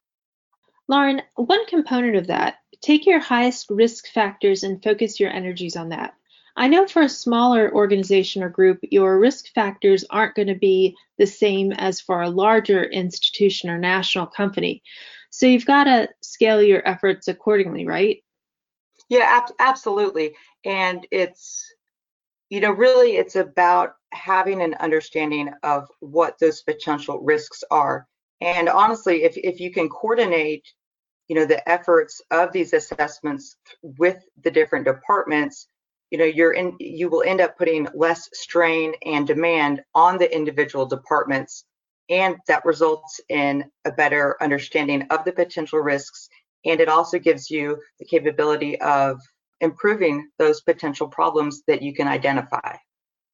Lauren, 0.89 1.21
one 1.35 1.67
component 1.67 2.17
of 2.17 2.29
that, 2.29 2.57
take 2.81 3.07
your 3.07 3.19
highest 3.19 3.67
risk 3.71 4.07
factors 4.09 4.63
and 4.63 4.83
focus 4.83 5.19
your 5.19 5.31
energies 5.31 5.77
on 5.77 5.89
that. 5.89 6.15
I 6.59 6.69
know 6.69 6.87
for 6.87 7.03
a 7.03 7.09
smaller 7.09 7.71
organization 7.75 8.43
or 8.43 8.49
group, 8.49 8.79
your 8.83 9.19
risk 9.19 9.53
factors 9.55 10.05
aren't 10.09 10.35
going 10.35 10.49
to 10.49 10.55
be 10.55 10.97
the 11.19 11.27
same 11.27 11.73
as 11.73 12.01
for 12.01 12.23
a 12.23 12.31
larger 12.31 12.85
institution 12.85 13.69
or 13.69 13.79
national 13.79 14.27
company. 14.27 14.83
So 15.37 15.45
you've 15.45 15.67
got 15.67 15.85
to 15.85 16.09
scale 16.23 16.63
your 16.63 16.81
efforts 16.89 17.29
accordingly, 17.29 17.85
right? 17.85 18.25
Yeah, 19.11 19.27
ab- 19.29 19.55
absolutely. 19.59 20.35
And 20.65 21.07
it's 21.11 21.75
you 22.49 22.61
know, 22.61 22.71
really 22.71 23.17
it's 23.17 23.37
about 23.37 23.97
having 24.13 24.63
an 24.63 24.75
understanding 24.81 25.51
of 25.63 25.87
what 26.01 26.39
those 26.39 26.63
potential 26.63 27.21
risks 27.21 27.63
are. 27.71 28.07
And 28.41 28.71
honestly, 28.71 29.25
if, 29.25 29.37
if 29.37 29.61
you 29.61 29.71
can 29.71 29.91
coordinate, 29.91 30.67
you 31.29 31.35
know, 31.35 31.45
the 31.45 31.69
efforts 31.69 32.23
of 32.31 32.53
these 32.53 32.73
assessments 32.73 33.57
with 33.83 34.23
the 34.43 34.51
different 34.51 34.87
departments, 34.87 35.67
you 36.11 36.17
know, 36.17 36.25
you're 36.25 36.53
in, 36.53 36.77
you 36.79 37.11
will 37.11 37.25
end 37.25 37.43
up 37.43 37.59
putting 37.59 37.89
less 37.95 38.31
strain 38.33 38.95
and 39.05 39.27
demand 39.27 39.83
on 39.95 40.17
the 40.17 40.35
individual 40.35 40.87
departments. 40.87 41.67
And 42.09 42.37
that 42.47 42.65
results 42.65 43.21
in 43.29 43.65
a 43.85 43.93
better 43.93 44.37
understanding 44.41 45.07
of 45.11 45.25
the 45.25 45.33
potential 45.33 45.81
risks. 45.81 46.29
And 46.65 46.81
it 46.81 46.89
also 46.89 47.19
gives 47.19 47.51
you 47.51 47.79
the 47.99 48.05
capability 48.05 48.81
of 48.81 49.21
improving 49.61 50.29
those 50.39 50.61
potential 50.61 51.09
problems 51.09 51.63
that 51.67 51.83
you 51.83 51.95
can 51.95 52.09
identify. 52.09 52.77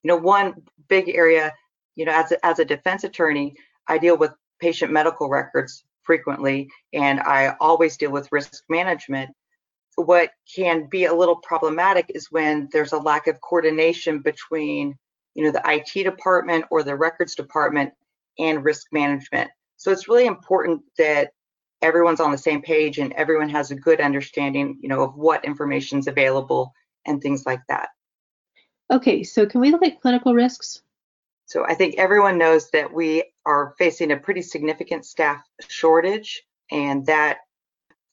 You 0.02 0.08
know, 0.08 0.16
one 0.16 0.54
big 0.88 1.08
area, 1.08 1.52
you 1.96 2.04
know, 2.04 2.12
as 2.12 2.32
a, 2.32 2.46
as 2.46 2.58
a 2.58 2.64
defense 2.64 3.04
attorney, 3.04 3.54
I 3.88 3.98
deal 3.98 4.16
with 4.16 4.32
patient 4.60 4.92
medical 4.92 5.28
records 5.28 5.84
frequently, 6.02 6.68
and 6.92 7.20
I 7.20 7.54
always 7.60 7.96
deal 7.96 8.10
with 8.10 8.30
risk 8.32 8.64
management. 8.68 9.30
What 9.96 10.30
can 10.54 10.88
be 10.88 11.04
a 11.04 11.14
little 11.14 11.36
problematic 11.36 12.06
is 12.14 12.28
when 12.30 12.68
there's 12.72 12.92
a 12.92 12.98
lack 12.98 13.26
of 13.26 13.40
coordination 13.40 14.20
between, 14.20 14.96
you 15.34 15.44
know, 15.44 15.50
the 15.50 15.62
IT 15.64 16.04
department 16.04 16.64
or 16.70 16.82
the 16.82 16.96
records 16.96 17.34
department 17.34 17.92
and 18.38 18.64
risk 18.64 18.86
management. 18.92 19.50
So 19.76 19.90
it's 19.90 20.08
really 20.08 20.26
important 20.26 20.82
that 20.98 21.32
everyone's 21.82 22.20
on 22.20 22.30
the 22.30 22.38
same 22.38 22.62
page 22.62 22.98
and 22.98 23.12
everyone 23.14 23.48
has 23.48 23.70
a 23.70 23.74
good 23.74 24.00
understanding, 24.00 24.78
you 24.80 24.88
know, 24.88 25.02
of 25.02 25.16
what 25.16 25.44
information 25.44 25.98
is 25.98 26.06
available 26.06 26.72
and 27.06 27.20
things 27.20 27.44
like 27.44 27.60
that. 27.68 27.88
Okay, 28.90 29.22
so 29.22 29.46
can 29.46 29.60
we 29.60 29.70
look 29.70 29.84
at 29.84 30.00
clinical 30.00 30.34
risks? 30.34 30.82
So 31.46 31.64
I 31.66 31.74
think 31.74 31.96
everyone 31.98 32.38
knows 32.38 32.70
that 32.70 32.92
we 32.92 33.24
are 33.44 33.74
facing 33.78 34.12
a 34.12 34.16
pretty 34.16 34.42
significant 34.42 35.04
staff 35.04 35.42
shortage 35.68 36.42
and 36.70 37.04
that 37.06 37.38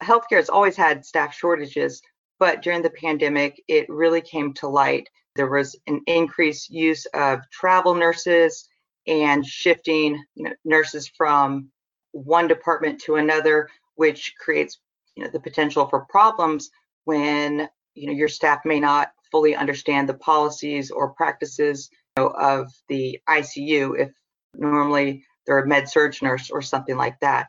healthcare 0.01 0.37
has 0.37 0.49
always 0.49 0.75
had 0.75 1.05
staff 1.05 1.35
shortages, 1.35 2.01
but 2.39 2.61
during 2.61 2.81
the 2.81 2.89
pandemic, 2.89 3.61
it 3.67 3.87
really 3.89 4.21
came 4.21 4.53
to 4.55 4.67
light. 4.67 5.07
There 5.35 5.49
was 5.49 5.75
an 5.87 6.01
increased 6.07 6.69
use 6.69 7.05
of 7.13 7.41
travel 7.51 7.93
nurses 7.93 8.67
and 9.07 9.45
shifting 9.45 10.23
nurses 10.63 11.07
from 11.07 11.69
one 12.11 12.47
department 12.47 13.01
to 13.01 13.15
another, 13.15 13.69
which 13.95 14.33
creates 14.39 14.79
you 15.15 15.23
know, 15.23 15.29
the 15.29 15.39
potential 15.39 15.87
for 15.87 16.05
problems 16.05 16.69
when 17.05 17.67
you 17.93 18.07
know 18.07 18.13
your 18.13 18.27
staff 18.27 18.59
may 18.65 18.79
not 18.79 19.11
fully 19.31 19.55
understand 19.55 20.07
the 20.07 20.13
policies 20.13 20.91
or 20.91 21.13
practices 21.13 21.89
you 22.17 22.23
know, 22.23 22.29
of 22.29 22.71
the 22.87 23.19
ICU 23.27 23.99
if 23.99 24.11
normally 24.55 25.23
they're 25.45 25.59
a 25.59 25.67
med 25.67 25.89
surg 25.89 26.15
nurse 26.21 26.49
or 26.49 26.61
something 26.61 26.97
like 26.97 27.19
that. 27.19 27.47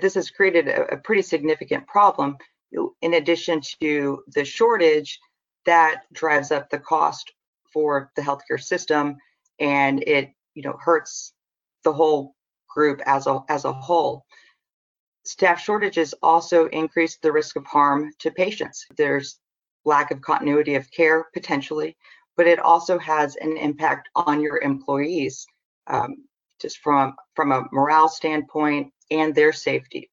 This 0.00 0.14
has 0.14 0.30
created 0.30 0.68
a, 0.68 0.94
a 0.94 0.96
pretty 0.96 1.22
significant 1.22 1.86
problem. 1.86 2.36
In 3.02 3.14
addition 3.14 3.60
to 3.80 4.22
the 4.28 4.44
shortage, 4.44 5.18
that 5.66 6.02
drives 6.12 6.50
up 6.50 6.70
the 6.70 6.78
cost 6.78 7.32
for 7.72 8.10
the 8.16 8.22
healthcare 8.22 8.60
system, 8.60 9.16
and 9.60 10.02
it 10.06 10.30
you 10.54 10.62
know 10.62 10.76
hurts 10.80 11.32
the 11.84 11.92
whole 11.92 12.34
group 12.68 13.00
as 13.06 13.26
a, 13.26 13.40
as 13.48 13.64
a 13.64 13.72
whole. 13.72 14.24
Staff 15.24 15.60
shortages 15.60 16.14
also 16.22 16.66
increase 16.68 17.18
the 17.18 17.32
risk 17.32 17.56
of 17.56 17.66
harm 17.66 18.10
to 18.18 18.30
patients. 18.30 18.86
There's 18.96 19.38
lack 19.84 20.10
of 20.10 20.20
continuity 20.20 20.74
of 20.74 20.90
care 20.90 21.26
potentially, 21.34 21.96
but 22.36 22.46
it 22.46 22.58
also 22.58 22.98
has 22.98 23.36
an 23.36 23.56
impact 23.56 24.08
on 24.14 24.40
your 24.40 24.60
employees, 24.60 25.46
um, 25.86 26.24
just 26.60 26.78
from, 26.78 27.14
from 27.34 27.52
a 27.52 27.64
morale 27.72 28.08
standpoint 28.08 28.92
and 29.10 29.34
their 29.34 29.52
safety. 29.52 30.10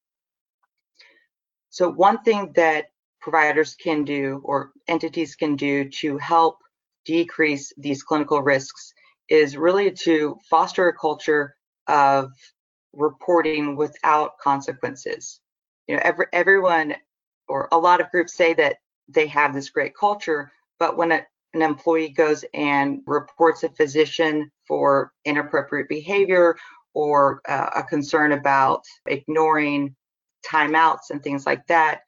So 1.69 1.89
one 1.89 2.23
thing 2.23 2.51
that 2.55 2.87
providers 3.21 3.75
can 3.75 4.03
do 4.03 4.41
or 4.43 4.71
entities 4.87 5.35
can 5.35 5.55
do 5.55 5.89
to 5.89 6.17
help 6.17 6.59
decrease 7.05 7.71
these 7.77 8.03
clinical 8.03 8.41
risks 8.41 8.93
is 9.29 9.57
really 9.57 9.91
to 9.91 10.37
foster 10.49 10.87
a 10.87 10.97
culture 10.97 11.55
of 11.87 12.31
reporting 12.93 13.75
without 13.75 14.37
consequences. 14.39 15.39
You 15.87 15.95
know, 15.95 16.01
every, 16.03 16.25
everyone 16.33 16.95
or 17.47 17.69
a 17.71 17.77
lot 17.77 18.01
of 18.01 18.11
groups 18.11 18.35
say 18.35 18.53
that 18.55 18.77
they 19.07 19.27
have 19.27 19.53
this 19.53 19.69
great 19.69 19.95
culture, 19.95 20.51
but 20.79 20.97
when 20.97 21.11
a, 21.11 21.25
an 21.53 21.61
employee 21.61 22.09
goes 22.09 22.43
and 22.53 23.01
reports 23.05 23.63
a 23.63 23.69
physician 23.69 24.51
for 24.67 25.13
inappropriate 25.25 25.87
behavior 25.87 26.57
or 26.93 27.41
uh, 27.47 27.69
a 27.75 27.83
concern 27.83 28.33
about 28.33 28.83
ignoring 29.05 29.95
timeouts 30.45 31.09
and 31.09 31.23
things 31.23 31.45
like 31.45 31.65
that, 31.67 32.01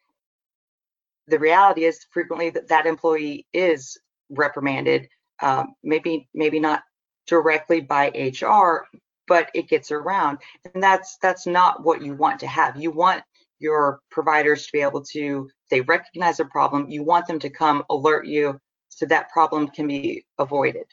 the 1.27 1.39
reality 1.39 1.85
is 1.85 2.05
frequently 2.11 2.49
that 2.49 2.67
that 2.67 2.85
employee 2.85 3.45
is 3.53 3.97
reprimanded, 4.29 5.07
um, 5.41 5.75
maybe 5.83 6.27
maybe 6.33 6.59
not 6.59 6.81
directly 7.29 7.81
by 7.81 8.09
HR, 8.09 8.87
but 9.27 9.49
it 9.53 9.69
gets 9.69 9.91
around, 9.91 10.39
and 10.73 10.83
that's 10.83 11.17
that's 11.21 11.47
not 11.47 11.83
what 11.83 12.01
you 12.01 12.15
want 12.15 12.39
to 12.41 12.47
have. 12.47 12.75
You 12.75 12.91
want 12.91 13.23
your 13.59 13.99
providers 14.09 14.65
to 14.65 14.71
be 14.71 14.81
able 14.81 15.03
to, 15.03 15.49
they 15.69 15.81
recognize 15.81 16.39
a 16.39 16.45
problem, 16.45 16.89
you 16.89 17.03
want 17.03 17.27
them 17.27 17.39
to 17.39 17.49
come 17.49 17.83
alert 17.89 18.25
you 18.25 18.59
so 18.87 19.05
that 19.05 19.29
problem 19.29 19.67
can 19.67 19.87
be 19.87 20.25
avoided 20.39 20.85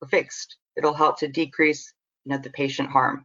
or 0.00 0.08
fixed. 0.08 0.56
It'll 0.76 0.94
help 0.94 1.18
to 1.20 1.28
decrease 1.28 1.92
you 2.24 2.32
know, 2.32 2.38
the 2.38 2.50
patient 2.50 2.90
harm. 2.90 3.24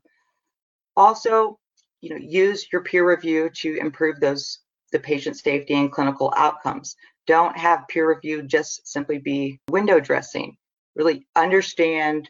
Also, 0.96 1.58
you 2.02 2.10
know, 2.10 2.18
use 2.18 2.68
your 2.72 2.84
peer 2.84 3.10
review 3.10 3.50
to 3.56 3.78
improve 3.78 4.20
those 4.20 4.60
the 4.92 5.00
patient 5.00 5.38
safety 5.38 5.76
and 5.76 5.92
clinical 5.92 6.34
outcomes. 6.36 6.96
Don't 7.28 7.56
have 7.58 7.88
peer 7.88 8.10
review 8.10 8.42
just 8.42 8.88
simply 8.88 9.20
be 9.20 9.60
window 9.70 10.00
dressing. 10.00 10.58
Really 10.96 11.28
understand 11.36 12.30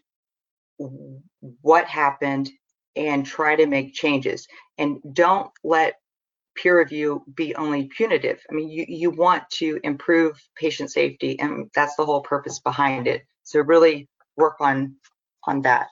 what 1.61 1.85
happened 1.85 2.49
and 2.95 3.25
try 3.25 3.55
to 3.55 3.65
make 3.67 3.93
changes. 3.93 4.47
And 4.77 4.99
don't 5.13 5.51
let 5.63 5.95
peer 6.55 6.79
review 6.79 7.23
be 7.35 7.55
only 7.55 7.85
punitive. 7.95 8.41
I 8.49 8.53
mean, 8.53 8.69
you, 8.69 8.85
you 8.87 9.11
want 9.11 9.49
to 9.51 9.79
improve 9.83 10.41
patient 10.55 10.91
safety, 10.91 11.39
and 11.39 11.69
that's 11.75 11.95
the 11.95 12.05
whole 12.05 12.21
purpose 12.21 12.59
behind 12.59 13.07
it. 13.07 13.23
So 13.43 13.61
really 13.61 14.07
work 14.35 14.55
on 14.59 14.95
on 15.45 15.61
that. 15.61 15.87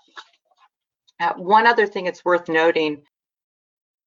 Uh, 1.20 1.34
one 1.34 1.66
other 1.66 1.88
thing 1.88 2.06
it's 2.06 2.26
worth 2.26 2.48
noting, 2.48 3.02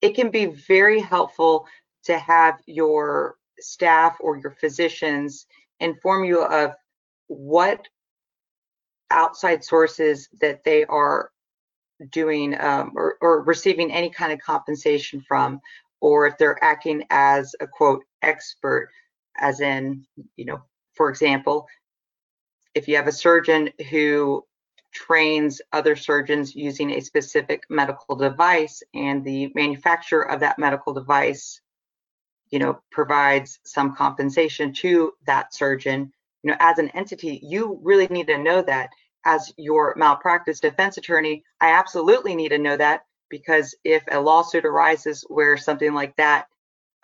it 0.00 0.14
can 0.14 0.30
be 0.30 0.46
very 0.46 1.00
helpful 1.00 1.66
to 2.04 2.18
have 2.18 2.60
your 2.66 3.36
staff 3.58 4.16
or 4.20 4.38
your 4.38 4.52
physicians 4.60 5.46
inform 5.80 6.24
you 6.24 6.42
of 6.42 6.74
what 7.26 7.86
outside 9.10 9.64
sources 9.64 10.28
that 10.40 10.64
they 10.64 10.84
are 10.84 11.30
doing 12.10 12.58
um, 12.60 12.92
or, 12.96 13.16
or, 13.20 13.42
receiving 13.42 13.92
any 13.92 14.08
kind 14.08 14.32
of 14.32 14.38
compensation 14.38 15.22
from, 15.26 15.60
or 16.00 16.26
if 16.26 16.38
they're 16.38 16.62
acting 16.64 17.04
as 17.10 17.54
a 17.60 17.66
quote 17.66 18.02
expert, 18.22 18.88
as 19.38 19.60
in, 19.60 20.06
you 20.36 20.46
know, 20.46 20.62
for 20.94 21.10
example, 21.10 21.66
if 22.74 22.88
you 22.88 22.96
have 22.96 23.06
a 23.06 23.12
surgeon 23.12 23.68
who 23.90 24.44
trains 24.92 25.60
other 25.72 25.94
surgeons 25.94 26.54
using 26.54 26.92
a 26.92 27.00
specific 27.00 27.62
medical 27.68 28.16
device 28.16 28.82
and 28.94 29.24
the 29.24 29.50
manufacturer 29.54 30.28
of 30.30 30.40
that 30.40 30.58
medical 30.58 30.92
device 30.92 31.60
you 32.50 32.58
know 32.58 32.80
provides 32.90 33.60
some 33.64 33.94
compensation 33.94 34.72
to 34.72 35.12
that 35.26 35.54
surgeon 35.54 36.12
you 36.42 36.50
know 36.50 36.56
as 36.58 36.78
an 36.78 36.88
entity 36.90 37.40
you 37.42 37.78
really 37.82 38.08
need 38.08 38.26
to 38.26 38.38
know 38.38 38.62
that 38.62 38.90
as 39.24 39.52
your 39.56 39.94
malpractice 39.96 40.60
defense 40.60 40.96
attorney 40.96 41.42
i 41.60 41.70
absolutely 41.70 42.34
need 42.34 42.50
to 42.50 42.58
know 42.58 42.76
that 42.76 43.04
because 43.28 43.74
if 43.84 44.02
a 44.10 44.20
lawsuit 44.20 44.64
arises 44.64 45.24
where 45.28 45.56
something 45.56 45.94
like 45.94 46.14
that 46.16 46.46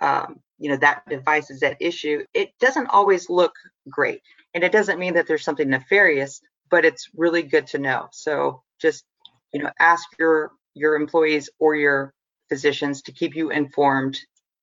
um, 0.01 0.41
you 0.59 0.69
know 0.69 0.77
that 0.77 1.03
device 1.09 1.51
is 1.51 1.63
at 1.63 1.77
issue 1.81 2.25
it 2.35 2.51
doesn't 2.61 2.89
always 2.89 3.31
look 3.31 3.55
great 3.89 4.21
and 4.55 4.65
it 4.65 4.73
doesn't 4.73 4.99
mean 4.99 5.15
that 5.15 5.27
there's 5.27 5.45
something 5.45 5.69
nefarious 5.69 6.41
but 6.71 6.85
it's 6.85 7.09
really 7.17 7.43
good 7.43 7.67
to 7.69 7.79
know. 7.79 8.09
So 8.13 8.63
just, 8.81 9.05
you 9.53 9.63
know, 9.63 9.71
ask 9.79 10.05
your 10.19 10.53
your 10.75 10.95
employees 10.97 11.49
or 11.59 11.75
your 11.75 12.13
physicians 12.49 13.03
to 13.03 13.13
keep 13.13 13.35
you 13.35 13.51
informed 13.51 14.19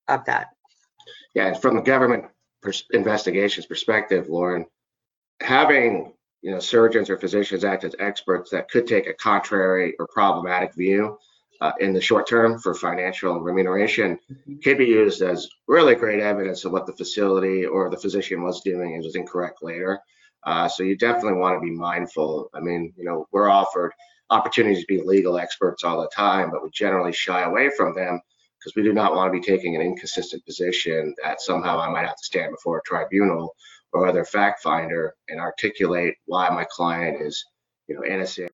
of 0.07 0.25
that. 0.25 0.47
Yeah, 1.33 1.53
from 1.53 1.75
the 1.75 1.81
government 1.81 2.25
pers- 2.61 2.85
investigations 2.91 3.65
perspective, 3.65 4.29
Lauren, 4.29 4.65
having 5.41 6.12
you 6.43 6.51
know 6.51 6.59
surgeons 6.59 7.09
or 7.09 7.17
physicians 7.17 7.63
act 7.63 7.85
as 7.85 7.95
experts 7.99 8.51
that 8.51 8.69
could 8.69 8.85
take 8.85 9.07
a 9.07 9.13
contrary 9.13 9.95
or 9.97 10.07
problematic 10.07 10.75
view 10.75 11.17
uh, 11.61 11.71
in 11.79 11.93
the 11.93 12.01
short 12.01 12.27
term 12.27 12.59
for 12.59 12.73
financial 12.73 13.39
remuneration 13.39 14.19
mm-hmm. 14.29 14.57
can 14.57 14.77
be 14.77 14.85
used 14.85 15.21
as 15.21 15.47
really 15.67 15.95
great 15.95 16.19
evidence 16.19 16.65
of 16.65 16.73
what 16.73 16.85
the 16.85 16.93
facility 16.93 17.65
or 17.65 17.89
the 17.89 17.97
physician 17.97 18.43
was 18.43 18.61
doing 18.61 18.95
and 18.95 19.03
was 19.03 19.15
incorrect 19.15 19.63
later. 19.63 19.97
Uh, 20.45 20.67
so 20.67 20.83
you 20.83 20.97
definitely 20.97 21.39
want 21.39 21.55
to 21.55 21.65
be 21.65 21.71
mindful. 21.71 22.49
I 22.53 22.59
mean, 22.59 22.93
you 22.97 23.05
know, 23.05 23.25
we're 23.31 23.49
offered 23.49 23.93
opportunities 24.29 24.81
to 24.81 24.87
be 24.87 25.01
legal 25.01 25.37
experts 25.37 25.85
all 25.85 26.01
the 26.01 26.09
time, 26.13 26.51
but 26.51 26.61
we 26.61 26.69
generally 26.71 27.13
shy 27.13 27.43
away 27.43 27.69
from 27.77 27.95
them 27.95 28.19
because 28.59 28.75
we 28.75 28.83
do 28.83 28.91
not 28.91 29.15
want 29.15 29.33
to 29.33 29.39
be 29.39 29.45
taking 29.45 29.77
an 29.77 29.81
inconsistent 29.81 30.45
position 30.45 31.15
that 31.23 31.39
somehow 31.39 31.79
I 31.79 31.89
might 31.89 32.05
have 32.05 32.17
to 32.17 32.25
stand 32.25 32.51
before 32.51 32.79
a 32.79 32.81
tribunal 32.85 33.55
or 33.93 34.07
other 34.07 34.25
fact 34.25 34.61
finder 34.61 35.15
and 35.29 35.39
articulate 35.39 36.15
why 36.25 36.49
my 36.49 36.65
client 36.69 37.21
is, 37.21 37.45
you 37.87 37.95
know, 37.95 38.03
innocent. 38.03 38.51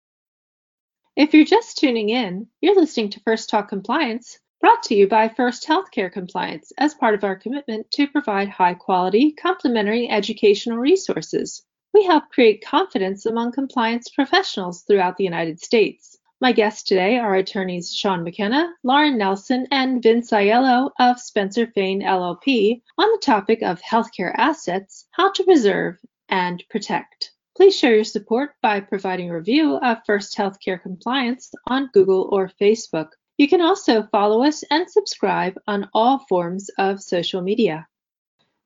If 1.16 1.34
you're 1.34 1.46
just 1.46 1.78
tuning 1.78 2.10
in, 2.10 2.48
you're 2.62 2.76
listening 2.76 3.10
to 3.12 3.20
First 3.22 3.50
Talk 3.50 3.70
Compliance, 3.70 4.40
brought 4.62 4.84
to 4.84 4.96
you 4.96 5.08
by 5.08 5.30
First 5.30 5.68
Healthcare 5.68 6.12
Compliance 6.12 6.72
as 6.78 6.94
part 6.94 7.14
of 7.14 7.24
our 7.24 7.36
commitment 7.36 7.90
to 7.92 8.08
provide 8.08 8.50
high 8.50 8.74
quality, 8.74 9.32
complementary 9.32 10.10
educational 10.10 10.78
resources. 10.78 11.64
We 11.94 12.04
help 12.06 12.30
create 12.30 12.64
confidence 12.64 13.26
among 13.26 13.54
compliance 13.54 14.10
professionals 14.10 14.84
throughout 14.84 15.18
the 15.18 15.24
United 15.24 15.60
States. 15.62 16.09
My 16.42 16.54
guests 16.54 16.84
today 16.84 17.18
are 17.18 17.36
attorneys 17.36 17.94
Sean 17.94 18.24
McKenna, 18.24 18.74
Lauren 18.82 19.18
Nelson, 19.18 19.68
and 19.72 20.02
Vince 20.02 20.32
Aiello 20.32 20.90
of 20.98 21.20
Spencer 21.20 21.68
Fane 21.68 22.02
LLP 22.02 22.82
on 22.98 23.12
the 23.12 23.20
topic 23.22 23.62
of 23.62 23.82
healthcare 23.82 24.34
assets, 24.38 25.06
how 25.12 25.34
to 25.34 25.44
preserve 25.44 25.98
and 26.30 26.64
protect. 26.70 27.34
Please 27.58 27.78
show 27.78 27.90
your 27.90 28.06
support 28.06 28.52
by 28.62 28.80
providing 28.80 29.30
a 29.30 29.36
review 29.36 29.76
of 29.80 29.98
First 30.06 30.38
Healthcare 30.38 30.82
Compliance 30.82 31.52
on 31.68 31.90
Google 31.94 32.30
or 32.32 32.50
Facebook. 32.62 33.10
You 33.38 33.50
can 33.50 33.60
also 33.60 34.04
follow 34.04 34.42
us 34.46 34.64
and 34.72 34.90
subscribe 34.90 35.60
on 35.68 35.90
all 35.94 36.20
forms 36.30 36.70
of 36.78 37.02
social 37.02 37.42
media. 37.42 37.86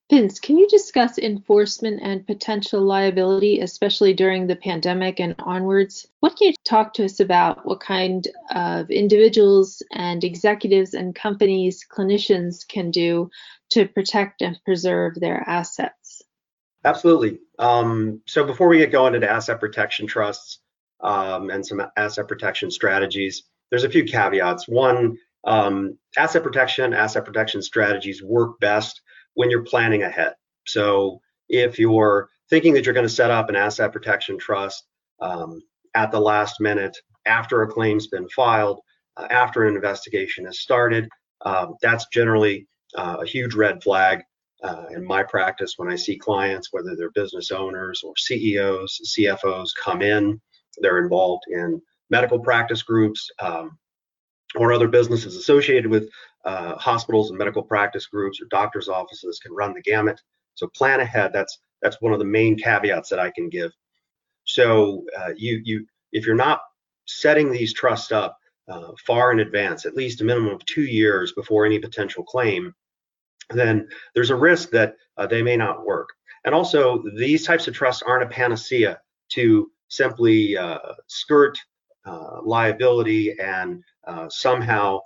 Vince, 0.09 0.39
can 0.39 0.57
you 0.57 0.67
discuss 0.67 1.17
enforcement 1.17 2.01
and 2.03 2.27
potential 2.27 2.81
liability, 2.81 3.61
especially 3.61 4.13
during 4.13 4.45
the 4.45 4.55
pandemic 4.55 5.19
and 5.19 5.33
onwards? 5.39 6.05
What 6.19 6.35
can 6.35 6.49
you 6.49 6.53
talk 6.65 6.93
to 6.95 7.05
us 7.05 7.19
about? 7.19 7.65
What 7.65 7.79
kind 7.79 8.27
of 8.53 8.91
individuals 8.91 9.81
and 9.93 10.23
executives 10.23 10.93
and 10.93 11.15
companies, 11.15 11.85
clinicians 11.89 12.67
can 12.67 12.91
do 12.91 13.29
to 13.71 13.87
protect 13.87 14.41
and 14.41 14.59
preserve 14.65 15.15
their 15.15 15.43
assets? 15.47 16.21
Absolutely. 16.83 17.39
Um, 17.57 18.21
so 18.27 18.43
before 18.43 18.67
we 18.67 18.79
get 18.79 18.91
going 18.91 19.15
into 19.15 19.31
asset 19.31 19.61
protection 19.61 20.05
trusts 20.05 20.59
um, 20.99 21.49
and 21.49 21.65
some 21.65 21.81
asset 21.95 22.27
protection 22.27 22.71
strategies, 22.71 23.43
there's 23.69 23.85
a 23.85 23.89
few 23.89 24.03
caveats. 24.03 24.67
One, 24.67 25.17
um, 25.45 25.97
asset 26.17 26.43
protection, 26.43 26.93
asset 26.93 27.23
protection 27.23 27.61
strategies 27.61 28.21
work 28.21 28.59
best 28.59 29.01
when 29.35 29.49
you're 29.49 29.63
planning 29.63 30.03
ahead. 30.03 30.33
So 30.65 31.21
if 31.49 31.79
you're 31.79 32.29
thinking 32.49 32.73
that 32.73 32.85
you're 32.85 32.93
going 32.93 33.07
to 33.07 33.13
set 33.13 33.31
up 33.31 33.49
an 33.49 33.55
asset 33.55 33.91
protection 33.91 34.37
trust 34.37 34.85
um, 35.19 35.61
at 35.95 36.11
the 36.11 36.19
last 36.19 36.59
minute, 36.59 36.97
after 37.25 37.61
a 37.61 37.67
claim's 37.67 38.07
been 38.07 38.27
filed, 38.29 38.79
uh, 39.17 39.27
after 39.29 39.65
an 39.65 39.75
investigation 39.75 40.45
has 40.45 40.59
started, 40.59 41.07
um, 41.45 41.75
that's 41.81 42.07
generally 42.07 42.67
uh, 42.95 43.17
a 43.21 43.25
huge 43.25 43.53
red 43.55 43.81
flag. 43.83 44.21
Uh, 44.63 44.85
in 44.91 45.05
my 45.05 45.21
practice, 45.21 45.73
when 45.75 45.91
I 45.91 45.95
see 45.97 46.17
clients, 46.17 46.69
whether 46.71 46.95
they're 46.95 47.11
business 47.11 47.51
owners 47.51 48.01
or 48.01 48.13
CEOs, 48.15 49.13
CFOs 49.17 49.71
come 49.77 50.01
in, 50.01 50.39
they're 50.77 51.03
involved 51.03 51.43
in 51.49 51.81
medical 52.09 52.39
practice 52.39 52.81
groups 52.81 53.29
um, 53.39 53.77
or 54.55 54.71
other 54.71 54.87
businesses 54.87 55.35
associated 55.35 55.89
with 55.89 56.09
uh, 56.45 56.75
hospitals 56.75 57.29
and 57.29 57.37
medical 57.37 57.63
practice 57.63 58.05
groups 58.05 58.41
or 58.41 58.45
doctors' 58.45 58.89
offices 58.89 59.39
can 59.39 59.53
run 59.53 59.73
the 59.73 59.81
gamut. 59.81 60.21
So 60.55 60.67
plan 60.67 60.99
ahead. 60.99 61.31
That's 61.33 61.59
that's 61.81 62.01
one 62.01 62.13
of 62.13 62.19
the 62.19 62.25
main 62.25 62.57
caveats 62.57 63.09
that 63.09 63.19
I 63.19 63.31
can 63.31 63.49
give. 63.49 63.71
So 64.45 65.05
uh, 65.17 65.31
you 65.35 65.61
you 65.63 65.85
if 66.11 66.25
you're 66.25 66.35
not 66.35 66.61
setting 67.05 67.51
these 67.51 67.73
trusts 67.73 68.11
up 68.11 68.37
uh, 68.67 68.91
far 69.05 69.31
in 69.31 69.39
advance, 69.39 69.85
at 69.85 69.95
least 69.95 70.21
a 70.21 70.23
minimum 70.23 70.53
of 70.53 70.65
two 70.65 70.83
years 70.83 71.33
before 71.33 71.65
any 71.65 71.79
potential 71.79 72.23
claim, 72.23 72.73
then 73.49 73.87
there's 74.15 74.29
a 74.29 74.35
risk 74.35 74.69
that 74.71 74.95
uh, 75.17 75.27
they 75.27 75.41
may 75.41 75.57
not 75.57 75.85
work. 75.85 76.09
And 76.45 76.53
also, 76.53 77.03
these 77.15 77.45
types 77.45 77.67
of 77.67 77.73
trusts 77.73 78.03
aren't 78.03 78.23
a 78.23 78.27
panacea 78.27 78.99
to 79.29 79.71
simply 79.87 80.57
uh, 80.57 80.79
skirt 81.07 81.57
uh, 82.05 82.41
liability 82.43 83.37
and 83.39 83.81
somehow 84.29 84.99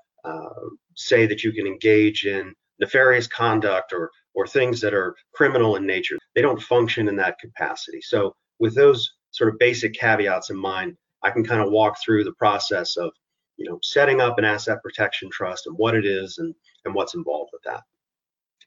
say 0.98 1.26
that 1.28 1.44
you 1.44 1.54
can 1.54 1.68
engage 1.68 2.26
in 2.26 2.54
nefarious 2.80 3.28
conduct 3.28 3.94
or 3.94 4.12
or 4.34 4.46
things 4.46 4.82
that 4.82 4.94
are 4.94 5.16
criminal 5.34 5.78
in 5.78 5.86
nature. 5.86 6.18
They 6.36 6.42
don't 6.42 6.62
function 6.62 7.08
in 7.08 7.16
that 7.16 7.40
capacity. 7.40 8.02
So 8.02 8.36
with 8.60 8.76
those 8.76 9.14
sort 9.32 9.52
of 9.52 9.60
basic 9.60 9.94
caveats 9.94 10.52
in 10.52 10.58
mind, 10.58 10.96
I 11.24 11.32
can 11.32 11.44
kind 11.44 11.62
of 11.62 11.72
walk 11.72 11.98
through 12.04 12.24
the 12.24 12.34
process 12.34 12.98
of 12.98 13.12
you 13.58 13.70
know 13.70 13.80
setting 13.82 14.22
up 14.22 14.38
an 14.38 14.46
asset 14.46 14.80
protection 14.84 15.30
trust 15.32 15.68
and 15.68 15.78
what 15.78 15.96
it 15.96 16.06
is 16.06 16.38
and 16.38 16.54
and 16.86 16.94
what's 16.94 17.16
involved 17.16 17.52
with 17.54 17.64
that. 17.64 17.84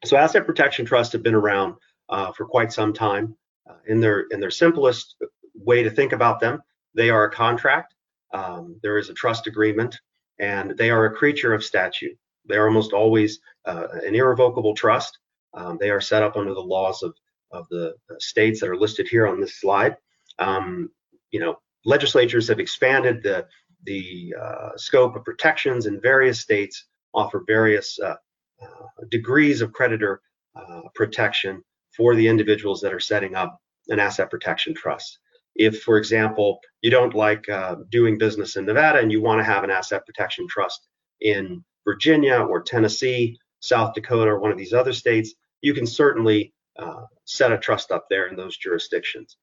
So 0.05 0.17
asset 0.17 0.45
protection 0.45 0.85
trusts 0.85 1.13
have 1.13 1.23
been 1.23 1.35
around 1.35 1.75
uh, 2.09 2.31
for 2.31 2.45
quite 2.45 2.73
some 2.73 2.93
time. 2.93 3.35
Uh, 3.69 3.75
in 3.87 3.99
their 4.01 4.21
in 4.31 4.39
their 4.39 4.51
simplest 4.51 5.15
way 5.53 5.83
to 5.83 5.89
think 5.89 6.11
about 6.11 6.39
them, 6.39 6.61
they 6.95 7.09
are 7.09 7.25
a 7.25 7.31
contract. 7.31 7.93
Um, 8.33 8.79
there 8.81 8.97
is 8.97 9.09
a 9.09 9.13
trust 9.13 9.47
agreement, 9.47 9.99
and 10.39 10.77
they 10.77 10.89
are 10.89 11.05
a 11.05 11.15
creature 11.15 11.53
of 11.53 11.63
statute. 11.63 12.17
They 12.47 12.57
are 12.57 12.67
almost 12.67 12.93
always 12.93 13.39
uh, 13.65 13.87
an 14.05 14.15
irrevocable 14.15 14.75
trust. 14.75 15.17
Um, 15.53 15.77
they 15.79 15.89
are 15.89 16.01
set 16.01 16.23
up 16.23 16.37
under 16.37 16.53
the 16.53 16.61
laws 16.61 17.03
of 17.03 17.13
of 17.51 17.67
the 17.69 17.93
states 18.19 18.61
that 18.61 18.69
are 18.69 18.77
listed 18.77 19.07
here 19.09 19.27
on 19.27 19.41
this 19.41 19.59
slide. 19.59 19.97
Um, 20.39 20.89
you 21.31 21.39
know, 21.39 21.57
legislatures 21.85 22.47
have 22.47 22.59
expanded 22.59 23.21
the 23.23 23.45
the 23.83 24.33
uh, 24.39 24.69
scope 24.77 25.15
of 25.15 25.25
protections 25.25 25.85
in 25.85 25.99
various 25.99 26.39
states, 26.39 26.85
offer 27.13 27.43
various 27.47 27.99
uh, 27.99 28.15
uh, 28.61 29.05
degrees 29.09 29.61
of 29.61 29.73
creditor 29.73 30.21
uh, 30.55 30.81
protection 30.93 31.63
for 31.95 32.15
the 32.15 32.27
individuals 32.27 32.79
that 32.81 32.93
are 32.93 32.99
setting 32.99 33.35
up 33.35 33.59
an 33.87 33.99
asset 33.99 34.29
protection 34.29 34.73
trust. 34.73 35.19
If, 35.55 35.81
for 35.81 35.97
example, 35.97 36.59
you 36.81 36.91
don't 36.91 37.15
like 37.15 37.49
uh, 37.49 37.77
doing 37.89 38.17
business 38.17 38.55
in 38.55 38.65
Nevada 38.65 38.99
and 38.99 39.11
you 39.11 39.21
want 39.21 39.39
to 39.39 39.43
have 39.43 39.63
an 39.63 39.71
asset 39.71 40.05
protection 40.05 40.47
trust 40.47 40.87
in 41.21 41.63
Virginia 41.91 42.37
or 42.37 42.61
Tennessee, 42.61 43.37
South 43.59 43.93
Dakota, 43.93 44.31
or 44.31 44.39
one 44.39 44.51
of 44.51 44.57
these 44.57 44.71
other 44.71 44.93
states, 44.93 45.33
you 45.61 45.73
can 45.73 45.85
certainly 45.85 46.53
uh, 46.79 47.03
set 47.25 47.51
a 47.51 47.57
trust 47.57 47.91
up 47.91 48.05
there 48.09 48.27
in 48.27 48.37
those 48.37 48.55
jurisdictions. 48.55 49.35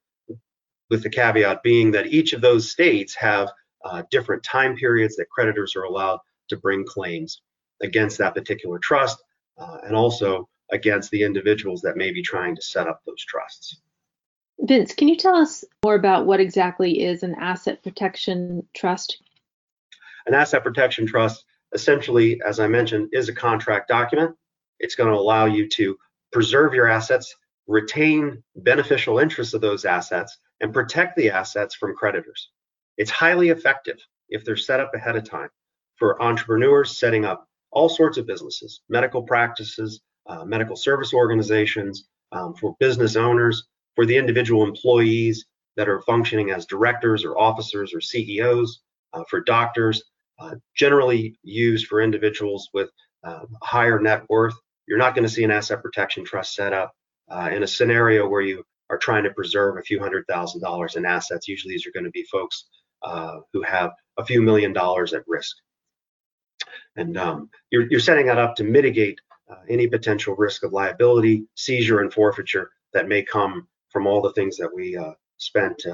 With 0.88 1.02
the 1.02 1.10
caveat 1.10 1.62
being 1.62 1.90
that 1.90 2.06
each 2.06 2.32
of 2.32 2.40
those 2.40 2.70
states 2.70 3.14
have 3.16 3.50
uh, 3.84 4.02
different 4.10 4.42
time 4.42 4.76
periods 4.76 5.16
that 5.16 5.28
creditors 5.28 5.76
are 5.76 5.82
allowed 5.82 6.20
to 6.48 6.56
bring 6.56 6.86
claims 6.86 7.42
against 7.82 8.16
that 8.16 8.34
particular 8.34 8.78
trust 8.78 9.22
uh, 9.58 9.76
and 9.84 9.94
also 9.94 10.48
against 10.72 11.10
the 11.10 11.22
individuals 11.22 11.82
that 11.82 11.98
may 11.98 12.10
be 12.10 12.22
trying 12.22 12.56
to 12.56 12.62
set 12.62 12.88
up 12.88 13.02
those 13.04 13.22
trusts. 13.24 13.82
Vince, 14.60 14.94
can 14.94 15.06
you 15.06 15.16
tell 15.16 15.36
us 15.36 15.64
more 15.84 15.96
about 15.96 16.24
what 16.24 16.40
exactly 16.40 17.04
is 17.04 17.22
an 17.22 17.34
asset 17.38 17.82
protection 17.82 18.66
trust? 18.74 19.18
An 20.26 20.32
asset 20.32 20.64
protection 20.64 21.06
trust, 21.06 21.44
essentially, 21.72 22.40
as 22.46 22.60
I 22.60 22.66
mentioned, 22.66 23.10
is 23.12 23.28
a 23.28 23.34
contract 23.34 23.88
document. 23.88 24.34
It's 24.80 24.94
going 24.94 25.10
to 25.10 25.18
allow 25.18 25.46
you 25.46 25.68
to 25.70 25.96
preserve 26.32 26.74
your 26.74 26.88
assets, 26.88 27.34
retain 27.66 28.42
beneficial 28.56 29.18
interests 29.18 29.54
of 29.54 29.60
those 29.60 29.84
assets, 29.84 30.38
and 30.60 30.72
protect 30.72 31.16
the 31.16 31.30
assets 31.30 31.74
from 31.74 31.94
creditors. 31.94 32.50
It's 32.96 33.10
highly 33.10 33.50
effective 33.50 33.98
if 34.28 34.44
they're 34.44 34.56
set 34.56 34.80
up 34.80 34.94
ahead 34.94 35.16
of 35.16 35.24
time 35.24 35.50
for 35.96 36.20
entrepreneurs 36.22 36.96
setting 36.96 37.24
up 37.24 37.46
all 37.70 37.88
sorts 37.88 38.18
of 38.18 38.26
businesses, 38.26 38.80
medical 38.88 39.22
practices, 39.22 40.00
uh, 40.26 40.44
medical 40.44 40.76
service 40.76 41.12
organizations, 41.12 42.08
um, 42.32 42.54
for 42.54 42.76
business 42.78 43.16
owners, 43.16 43.66
for 43.94 44.06
the 44.06 44.16
individual 44.16 44.64
employees 44.64 45.46
that 45.76 45.88
are 45.88 46.00
functioning 46.02 46.50
as 46.50 46.66
directors 46.66 47.24
or 47.24 47.38
officers 47.38 47.94
or 47.94 48.00
CEOs, 48.00 48.80
uh, 49.12 49.24
for 49.28 49.40
doctors, 49.40 50.02
uh, 50.38 50.54
generally 50.74 51.36
used 51.42 51.86
for 51.86 52.00
individuals 52.00 52.68
with 52.72 52.90
uh, 53.24 53.40
higher 53.62 53.98
net 53.98 54.22
worth. 54.28 54.54
You're 54.86 54.98
not 54.98 55.14
going 55.14 55.26
to 55.26 55.32
see 55.32 55.44
an 55.44 55.50
asset 55.50 55.82
protection 55.82 56.24
trust 56.24 56.54
set 56.54 56.72
up 56.72 56.92
uh, 57.30 57.50
in 57.52 57.62
a 57.62 57.66
scenario 57.66 58.28
where 58.28 58.40
you 58.40 58.64
are 58.90 58.98
trying 58.98 59.24
to 59.24 59.30
preserve 59.30 59.76
a 59.76 59.82
few 59.82 60.00
hundred 60.00 60.24
thousand 60.28 60.60
dollars 60.60 60.96
in 60.96 61.04
assets. 61.04 61.48
Usually, 61.48 61.74
these 61.74 61.86
are 61.86 61.92
going 61.92 62.04
to 62.04 62.10
be 62.10 62.24
folks 62.24 62.66
uh, 63.02 63.38
who 63.52 63.62
have 63.62 63.90
a 64.16 64.24
few 64.24 64.40
million 64.40 64.72
dollars 64.72 65.12
at 65.12 65.22
risk. 65.26 65.56
And 66.96 67.16
um, 67.16 67.50
you're, 67.70 67.88
you're, 67.90 68.00
setting 68.00 68.26
that 68.26 68.38
up 68.38 68.56
to 68.56 68.64
mitigate 68.64 69.20
uh, 69.48 69.56
any 69.68 69.86
potential 69.86 70.34
risk 70.36 70.64
of 70.64 70.72
liability, 70.72 71.46
seizure, 71.54 72.00
and 72.00 72.12
forfeiture 72.12 72.70
that 72.92 73.08
may 73.08 73.22
come 73.22 73.68
from 73.90 74.06
all 74.06 74.20
the 74.20 74.32
things 74.32 74.56
that 74.56 74.70
we 74.74 74.98
spent 75.36 75.84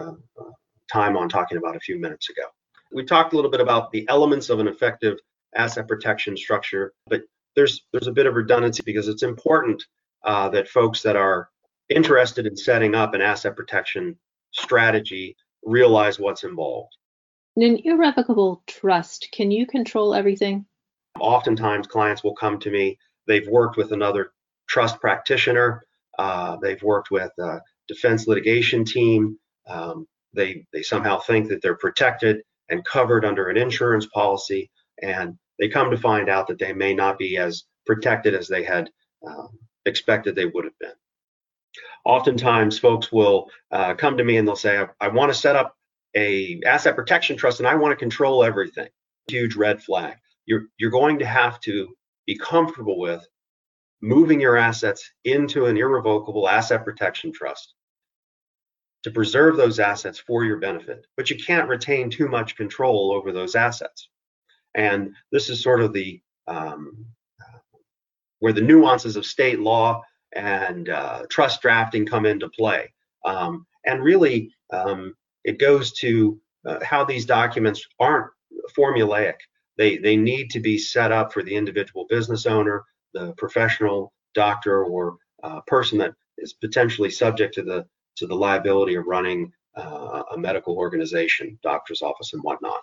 time 0.90 1.16
on 1.16 1.28
talking 1.28 1.58
about 1.58 1.76
a 1.76 1.80
few 1.80 1.98
minutes 1.98 2.30
ago. 2.30 2.44
We 2.92 3.04
talked 3.04 3.32
a 3.32 3.36
little 3.36 3.50
bit 3.50 3.60
about 3.60 3.90
the 3.90 4.06
elements 4.08 4.50
of 4.50 4.60
an 4.60 4.68
effective 4.68 5.18
asset 5.54 5.88
protection 5.88 6.36
structure, 6.36 6.92
but 7.06 7.22
there's 7.56 7.86
there's 7.92 8.06
a 8.06 8.12
bit 8.12 8.26
of 8.26 8.34
redundancy 8.34 8.82
because 8.84 9.08
it's 9.08 9.22
important 9.22 9.82
uh, 10.24 10.48
that 10.50 10.68
folks 10.68 11.02
that 11.02 11.16
are 11.16 11.48
interested 11.88 12.46
in 12.46 12.56
setting 12.56 12.94
up 12.94 13.14
an 13.14 13.20
asset 13.20 13.56
protection 13.56 14.16
strategy 14.52 15.36
realize 15.64 16.18
what's 16.18 16.44
involved. 16.44 16.92
In 17.56 17.62
an 17.62 17.80
irrevocable 17.84 18.62
trust, 18.66 19.28
can 19.32 19.50
you 19.50 19.66
control 19.66 20.14
everything? 20.14 20.66
Oftentimes, 21.20 21.86
clients 21.86 22.24
will 22.24 22.34
come 22.34 22.58
to 22.60 22.70
me. 22.70 22.98
They've 23.26 23.46
worked 23.46 23.76
with 23.76 23.92
another 23.92 24.32
trust 24.68 25.00
practitioner. 25.00 25.84
Uh, 26.18 26.56
they've 26.56 26.82
worked 26.82 27.10
with 27.10 27.30
a 27.38 27.60
defense 27.86 28.26
litigation 28.26 28.84
team. 28.84 29.38
Um, 29.68 30.06
they 30.32 30.66
they 30.72 30.82
somehow 30.82 31.20
think 31.20 31.48
that 31.48 31.62
they're 31.62 31.76
protected 31.76 32.42
and 32.68 32.84
covered 32.84 33.24
under 33.24 33.48
an 33.48 33.56
insurance 33.56 34.06
policy, 34.06 34.70
and 35.02 35.38
they 35.58 35.68
come 35.68 35.90
to 35.90 35.96
find 35.96 36.28
out 36.28 36.46
that 36.48 36.58
they 36.58 36.72
may 36.72 36.94
not 36.94 37.18
be 37.18 37.36
as 37.36 37.64
protected 37.86 38.34
as 38.34 38.48
they 38.48 38.62
had 38.62 38.90
um, 39.26 39.58
expected 39.86 40.34
they 40.34 40.46
would 40.46 40.64
have 40.64 40.78
been. 40.78 40.92
Oftentimes, 42.04 42.78
folks 42.78 43.10
will 43.10 43.50
uh, 43.70 43.94
come 43.94 44.16
to 44.16 44.24
me 44.24 44.36
and 44.36 44.46
they'll 44.46 44.56
say, 44.56 44.78
I, 44.78 44.88
I 45.00 45.08
want 45.08 45.32
to 45.32 45.38
set 45.38 45.56
up 45.56 45.76
a 46.16 46.60
asset 46.66 46.96
protection 46.96 47.36
trust 47.36 47.60
and 47.60 47.68
I 47.68 47.74
want 47.74 47.92
to 47.92 47.96
control 47.96 48.44
everything. 48.44 48.88
Huge 49.28 49.56
red 49.56 49.82
flag. 49.82 50.16
You're, 50.46 50.66
you're 50.78 50.90
going 50.90 51.18
to 51.20 51.26
have 51.26 51.60
to 51.60 51.94
be 52.26 52.36
comfortable 52.36 52.98
with 52.98 53.26
moving 54.02 54.40
your 54.40 54.56
assets 54.56 55.10
into 55.24 55.66
an 55.66 55.76
irrevocable 55.76 56.48
asset 56.48 56.84
protection 56.84 57.32
trust 57.32 57.74
to 59.04 59.10
preserve 59.10 59.56
those 59.56 59.78
assets 59.78 60.18
for 60.18 60.44
your 60.44 60.58
benefit. 60.58 61.06
But 61.16 61.30
you 61.30 61.36
can't 61.36 61.68
retain 61.68 62.10
too 62.10 62.28
much 62.28 62.56
control 62.56 63.12
over 63.12 63.32
those 63.32 63.54
assets. 63.54 64.08
And 64.74 65.14
this 65.30 65.48
is 65.48 65.62
sort 65.62 65.80
of 65.80 65.92
the 65.92 66.20
um, 66.48 67.06
where 68.40 68.52
the 68.52 68.60
nuances 68.60 69.16
of 69.16 69.24
state 69.24 69.60
law 69.60 70.02
and 70.34 70.88
uh, 70.88 71.22
trust 71.30 71.62
drafting 71.62 72.04
come 72.04 72.26
into 72.26 72.48
play. 72.48 72.92
Um, 73.24 73.66
and 73.86 74.02
really, 74.02 74.52
um, 74.72 75.14
it 75.44 75.58
goes 75.58 75.92
to 75.92 76.38
uh, 76.66 76.78
how 76.82 77.04
these 77.04 77.24
documents 77.24 77.86
aren't 78.00 78.30
formulaic. 78.76 79.36
They, 79.78 79.98
they 79.98 80.16
need 80.16 80.50
to 80.50 80.60
be 80.60 80.76
set 80.78 81.12
up 81.12 81.32
for 81.32 81.42
the 81.42 81.54
individual 81.54 82.06
business 82.08 82.46
owner, 82.46 82.84
the 83.12 83.32
professional 83.38 84.12
doctor, 84.34 84.84
or 84.84 85.16
uh, 85.42 85.60
person 85.66 85.98
that 85.98 86.14
is 86.38 86.52
potentially 86.52 87.10
subject 87.10 87.54
to 87.54 87.62
the 87.62 87.86
to 88.16 88.26
the 88.26 88.34
liability 88.34 88.94
of 88.94 89.06
running 89.06 89.52
uh, 89.76 90.22
a 90.32 90.38
medical 90.38 90.76
organization, 90.76 91.58
doctor's 91.62 92.02
office, 92.02 92.32
and 92.32 92.42
whatnot. 92.42 92.80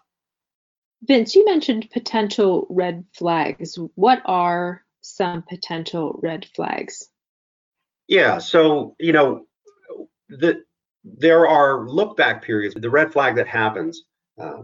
Vince, 1.04 1.36
you 1.36 1.46
mentioned 1.46 1.90
potential 1.92 2.68
red 2.70 3.06
flags. 3.14 3.78
What 3.96 4.22
are 4.26 4.84
some 5.02 5.42
potential 5.44 6.20
red 6.22 6.46
flags? 6.56 7.10
Yeah, 8.08 8.38
so 8.40 8.96
you 9.00 9.14
know, 9.14 9.46
the 10.30 10.64
there 11.04 11.48
are 11.48 11.88
look 11.88 12.18
back 12.18 12.44
periods. 12.44 12.76
The 12.76 12.90
red 12.90 13.12
flag 13.12 13.36
that 13.36 13.48
happens 13.48 14.04
uh, 14.40 14.62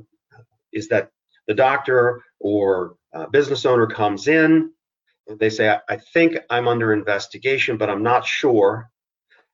is 0.71 0.89
that 0.89 1.11
the 1.47 1.53
doctor 1.53 2.21
or 2.39 2.95
uh, 3.13 3.25
business 3.27 3.65
owner 3.65 3.87
comes 3.87 4.27
in, 4.27 4.71
they 5.39 5.49
say, 5.49 5.69
I, 5.69 5.79
I 5.89 5.97
think 5.97 6.37
I'm 6.49 6.67
under 6.67 6.93
investigation, 6.93 7.77
but 7.77 7.89
I'm 7.89 8.03
not 8.03 8.25
sure. 8.25 8.89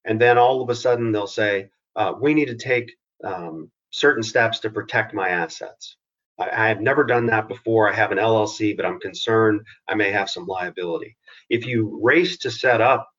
And 0.05 0.19
then 0.19 0.37
all 0.37 0.61
of 0.61 0.69
a 0.69 0.75
sudden 0.75 1.11
they'll 1.11 1.27
say, 1.27 1.69
uh, 1.95 2.13
we 2.19 2.33
need 2.33 2.47
to 2.47 2.55
take 2.55 2.91
um, 3.23 3.71
certain 3.91 4.23
steps 4.23 4.59
to 4.59 4.69
protect 4.69 5.13
my 5.13 5.29
assets. 5.29 5.97
I, 6.39 6.49
I 6.49 6.67
have 6.67 6.81
never 6.81 7.03
done 7.03 7.25
that 7.27 7.47
before. 7.47 7.89
I 7.89 7.95
have 7.95 8.11
an 8.11 8.17
LLC, 8.17 8.75
but 8.75 8.85
I'm 8.85 8.99
concerned 8.99 9.61
I 9.87 9.95
may 9.95 10.11
have 10.11 10.29
some 10.29 10.45
liability. 10.45 11.15
If 11.49 11.65
you 11.65 11.99
race 12.01 12.37
to 12.39 12.51
set 12.51 12.81
up 12.81 13.09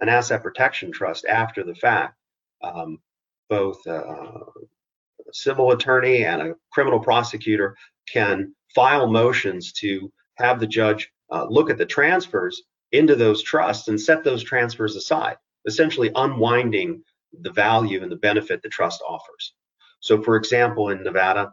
an 0.00 0.08
asset 0.08 0.42
protection 0.42 0.90
trust 0.90 1.26
after 1.26 1.62
the 1.64 1.74
fact, 1.74 2.14
um, 2.62 2.98
both 3.48 3.86
a, 3.86 3.98
a 3.98 4.44
civil 5.32 5.72
attorney 5.72 6.24
and 6.24 6.42
a 6.42 6.54
criminal 6.70 7.00
prosecutor 7.00 7.76
can 8.08 8.54
file 8.74 9.06
motions 9.06 9.72
to 9.72 10.10
have 10.36 10.58
the 10.58 10.66
judge 10.66 11.10
uh, 11.30 11.46
look 11.48 11.70
at 11.70 11.78
the 11.78 11.86
transfers 11.86 12.62
into 12.92 13.16
those 13.16 13.42
trusts 13.42 13.88
and 13.88 14.00
set 14.00 14.24
those 14.24 14.42
transfers 14.42 14.96
aside, 14.96 15.36
essentially 15.66 16.10
unwinding 16.14 17.02
the 17.40 17.52
value 17.52 18.02
and 18.02 18.12
the 18.12 18.16
benefit 18.16 18.62
the 18.62 18.68
trust 18.68 19.02
offers. 19.08 19.54
So, 20.00 20.22
for 20.22 20.36
example, 20.36 20.90
in 20.90 21.02
Nevada 21.02 21.52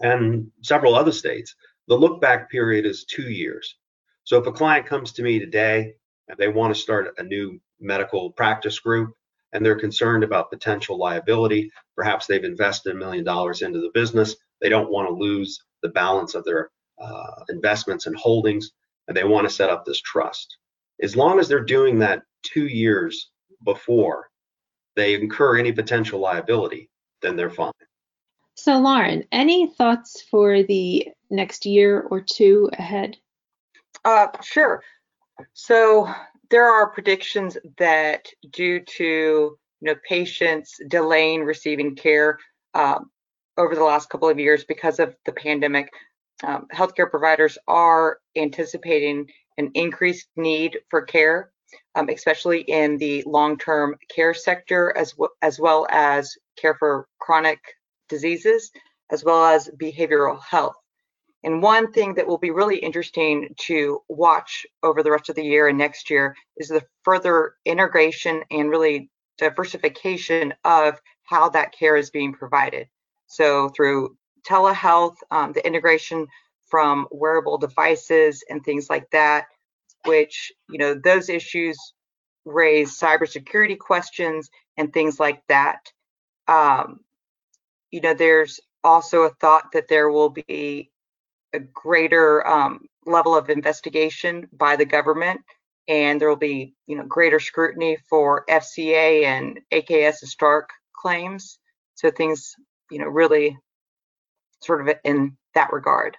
and 0.00 0.50
several 0.62 0.94
other 0.94 1.12
states, 1.12 1.54
the 1.88 1.94
look 1.94 2.20
back 2.20 2.50
period 2.50 2.86
is 2.86 3.04
two 3.04 3.30
years. 3.30 3.76
So, 4.24 4.38
if 4.38 4.46
a 4.46 4.52
client 4.52 4.86
comes 4.86 5.12
to 5.12 5.22
me 5.22 5.38
today 5.38 5.92
and 6.28 6.38
they 6.38 6.48
want 6.48 6.74
to 6.74 6.80
start 6.80 7.14
a 7.18 7.22
new 7.22 7.60
medical 7.80 8.32
practice 8.32 8.78
group, 8.78 9.14
and 9.54 9.64
they're 9.64 9.78
concerned 9.78 10.24
about 10.24 10.50
potential 10.50 10.98
liability. 10.98 11.70
Perhaps 11.96 12.26
they've 12.26 12.44
invested 12.44 12.94
a 12.94 12.98
million 12.98 13.24
dollars 13.24 13.62
into 13.62 13.80
the 13.80 13.90
business. 13.94 14.34
They 14.60 14.68
don't 14.68 14.90
want 14.90 15.08
to 15.08 15.14
lose 15.14 15.62
the 15.82 15.90
balance 15.90 16.34
of 16.34 16.44
their 16.44 16.70
uh, 17.00 17.44
investments 17.48 18.06
and 18.06 18.16
holdings. 18.16 18.72
and 19.06 19.16
they 19.16 19.24
want 19.24 19.48
to 19.48 19.54
set 19.54 19.70
up 19.70 19.84
this 19.84 20.00
trust. 20.00 20.56
As 21.02 21.16
long 21.16 21.38
as 21.38 21.46
they're 21.48 21.64
doing 21.64 21.98
that 22.00 22.22
two 22.44 22.66
years 22.66 23.30
before 23.64 24.28
they 24.96 25.14
incur 25.14 25.58
any 25.58 25.72
potential 25.72 26.20
liability, 26.20 26.90
then 27.22 27.36
they're 27.36 27.50
fine. 27.50 27.72
So, 28.56 28.78
Lauren, 28.78 29.24
any 29.32 29.66
thoughts 29.66 30.22
for 30.30 30.62
the 30.62 31.08
next 31.30 31.66
year 31.66 32.00
or 32.00 32.20
two 32.20 32.70
ahead? 32.72 33.16
Uh, 34.04 34.28
sure. 34.42 34.82
So 35.54 36.08
there 36.50 36.70
are 36.70 36.90
predictions 36.90 37.56
that 37.78 38.26
due 38.50 38.80
to 38.80 39.04
you 39.04 39.58
know 39.80 39.96
patients 40.08 40.78
delaying 40.88 41.44
receiving 41.44 41.96
care 41.96 42.38
um, 42.74 43.10
over 43.56 43.74
the 43.74 43.84
last 43.84 44.08
couple 44.08 44.28
of 44.28 44.38
years 44.38 44.64
because 44.64 45.00
of 45.00 45.16
the 45.26 45.32
pandemic, 45.32 45.90
um, 46.42 46.66
healthcare 46.72 47.10
providers 47.10 47.58
are 47.66 48.18
anticipating 48.36 49.26
an 49.58 49.70
increased 49.74 50.28
need 50.36 50.78
for 50.90 51.02
care, 51.02 51.52
um, 51.94 52.08
especially 52.08 52.60
in 52.62 52.98
the 52.98 53.22
long-term 53.26 53.96
care 54.14 54.34
sector, 54.34 54.96
as, 54.96 55.14
as 55.42 55.58
well 55.58 55.86
as 55.90 56.36
care 56.56 56.74
for 56.74 57.06
chronic 57.18 57.60
diseases, 58.08 58.70
as 59.10 59.24
well 59.24 59.44
as 59.44 59.70
behavioral 59.80 60.40
health. 60.42 60.76
And 61.42 61.62
one 61.62 61.92
thing 61.92 62.14
that 62.14 62.26
will 62.26 62.38
be 62.38 62.50
really 62.50 62.78
interesting 62.78 63.54
to 63.66 64.00
watch 64.08 64.64
over 64.82 65.02
the 65.02 65.10
rest 65.10 65.28
of 65.28 65.36
the 65.36 65.44
year 65.44 65.68
and 65.68 65.76
next 65.76 66.08
year 66.08 66.34
is 66.56 66.68
the 66.68 66.82
further 67.02 67.54
integration 67.66 68.42
and 68.50 68.70
really 68.70 69.10
diversification 69.36 70.54
of 70.64 70.98
how 71.24 71.50
that 71.50 71.72
care 71.72 71.96
is 71.96 72.10
being 72.10 72.32
provided. 72.32 72.88
So 73.26 73.68
through 73.70 74.16
telehealth, 74.48 75.16
um, 75.30 75.52
the 75.52 75.66
integration 75.66 76.26
from 76.66 77.06
wearable 77.10 77.58
devices 77.58 78.42
and 78.48 78.64
things 78.64 78.88
like 78.88 79.08
that, 79.10 79.46
which, 80.06 80.52
you 80.68 80.78
know, 80.78 80.94
those 80.94 81.28
issues 81.28 81.76
raise 82.44 82.98
cybersecurity 82.98 83.78
questions 83.78 84.50
and 84.76 84.92
things 84.92 85.18
like 85.18 85.42
that. 85.48 85.80
Um, 86.48 87.00
you 87.90 88.00
know, 88.00 88.14
there's 88.14 88.60
also 88.82 89.22
a 89.22 89.30
thought 89.40 89.72
that 89.72 89.88
there 89.88 90.10
will 90.10 90.30
be 90.30 90.90
a 91.54 91.60
greater 91.60 92.46
um, 92.46 92.86
level 93.06 93.36
of 93.36 93.48
investigation 93.48 94.48
by 94.52 94.76
the 94.76 94.84
government 94.84 95.40
and 95.88 96.20
there 96.20 96.28
will 96.28 96.36
be 96.36 96.74
you 96.86 96.96
know 96.96 97.04
greater 97.04 97.40
scrutiny 97.40 97.96
for 98.08 98.44
FCA 98.48 99.24
and 99.24 99.60
AKS 99.72 100.22
and 100.22 100.30
Stark 100.30 100.70
claims. 100.94 101.58
So 101.94 102.10
things 102.10 102.54
you 102.90 102.98
know 102.98 103.06
really 103.06 103.58
sort 104.62 104.86
of 104.86 104.96
in 105.04 105.36
that 105.54 105.72
regard. 105.72 106.16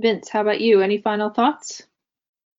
Vince, 0.00 0.28
how 0.28 0.40
about 0.40 0.60
you? 0.60 0.80
Any 0.80 0.98
final 0.98 1.30
thoughts? 1.30 1.82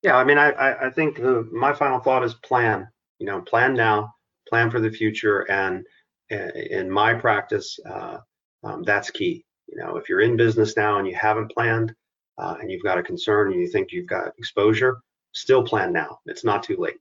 Yeah, 0.03 0.15
I 0.17 0.23
mean, 0.23 0.37
I 0.37 0.87
I 0.87 0.89
think 0.89 1.17
the, 1.17 1.47
my 1.51 1.73
final 1.73 1.99
thought 1.99 2.23
is 2.23 2.33
plan. 2.35 2.87
You 3.19 3.25
know, 3.27 3.41
plan 3.41 3.73
now, 3.73 4.13
plan 4.47 4.71
for 4.71 4.79
the 4.79 4.89
future, 4.89 5.41
and 5.51 5.85
in 6.29 6.89
my 6.89 7.13
practice, 7.13 7.77
uh, 7.89 8.17
um, 8.63 8.83
that's 8.83 9.11
key. 9.11 9.45
You 9.67 9.77
know, 9.77 9.97
if 9.97 10.09
you're 10.09 10.21
in 10.21 10.37
business 10.37 10.77
now 10.77 10.97
and 10.99 11.07
you 11.07 11.15
haven't 11.15 11.51
planned 11.51 11.93
uh, 12.37 12.55
and 12.59 12.71
you've 12.71 12.83
got 12.83 12.97
a 12.97 13.03
concern 13.03 13.51
and 13.51 13.61
you 13.61 13.67
think 13.67 13.91
you've 13.91 14.07
got 14.07 14.33
exposure, 14.37 14.99
still 15.33 15.63
plan 15.63 15.91
now. 15.93 16.19
It's 16.25 16.43
not 16.43 16.63
too 16.63 16.77
late. 16.77 16.97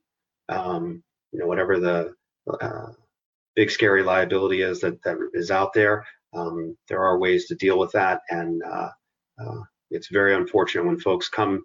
Um, 0.49 1.03
you 1.31 1.39
know, 1.39 1.47
whatever 1.47 1.79
the 1.79 2.13
uh, 2.61 2.91
big 3.55 3.71
scary 3.71 4.03
liability 4.03 4.61
is 4.61 4.79
that, 4.81 5.01
that 5.03 5.17
is 5.33 5.51
out 5.51 5.73
there, 5.73 6.05
um, 6.33 6.77
there 6.87 7.03
are 7.03 7.19
ways 7.19 7.47
to 7.47 7.55
deal 7.55 7.79
with 7.79 7.91
that. 7.93 8.21
And 8.29 8.61
uh, 8.63 8.89
uh, 9.43 9.61
it's 9.91 10.09
very 10.09 10.35
unfortunate 10.35 10.85
when 10.85 10.99
folks 10.99 11.29
come 11.29 11.63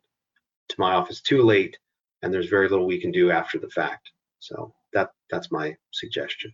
to 0.69 0.77
my 0.79 0.95
office 0.95 1.21
too 1.21 1.43
late 1.43 1.79
and 2.25 2.33
there's 2.33 2.49
very 2.49 2.69
little 2.69 2.87
we 2.87 3.01
can 3.01 3.11
do 3.11 3.31
after 3.31 3.59
the 3.59 3.69
fact. 3.69 4.11
So 4.41 4.75
that 4.93 5.11
that's 5.31 5.53
my 5.53 5.77
suggestion. 5.93 6.53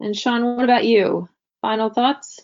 And 0.00 0.16
Sean, 0.16 0.56
what 0.56 0.64
about 0.64 0.84
you? 0.84 1.28
Final 1.60 1.90
thoughts? 1.90 2.40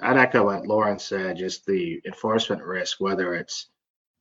I'd 0.00 0.16
echo 0.16 0.44
what 0.44 0.66
Lauren 0.66 0.98
said, 0.98 1.36
just 1.36 1.66
the 1.66 2.00
enforcement 2.04 2.62
risk, 2.62 3.00
whether 3.00 3.34
it's 3.34 3.68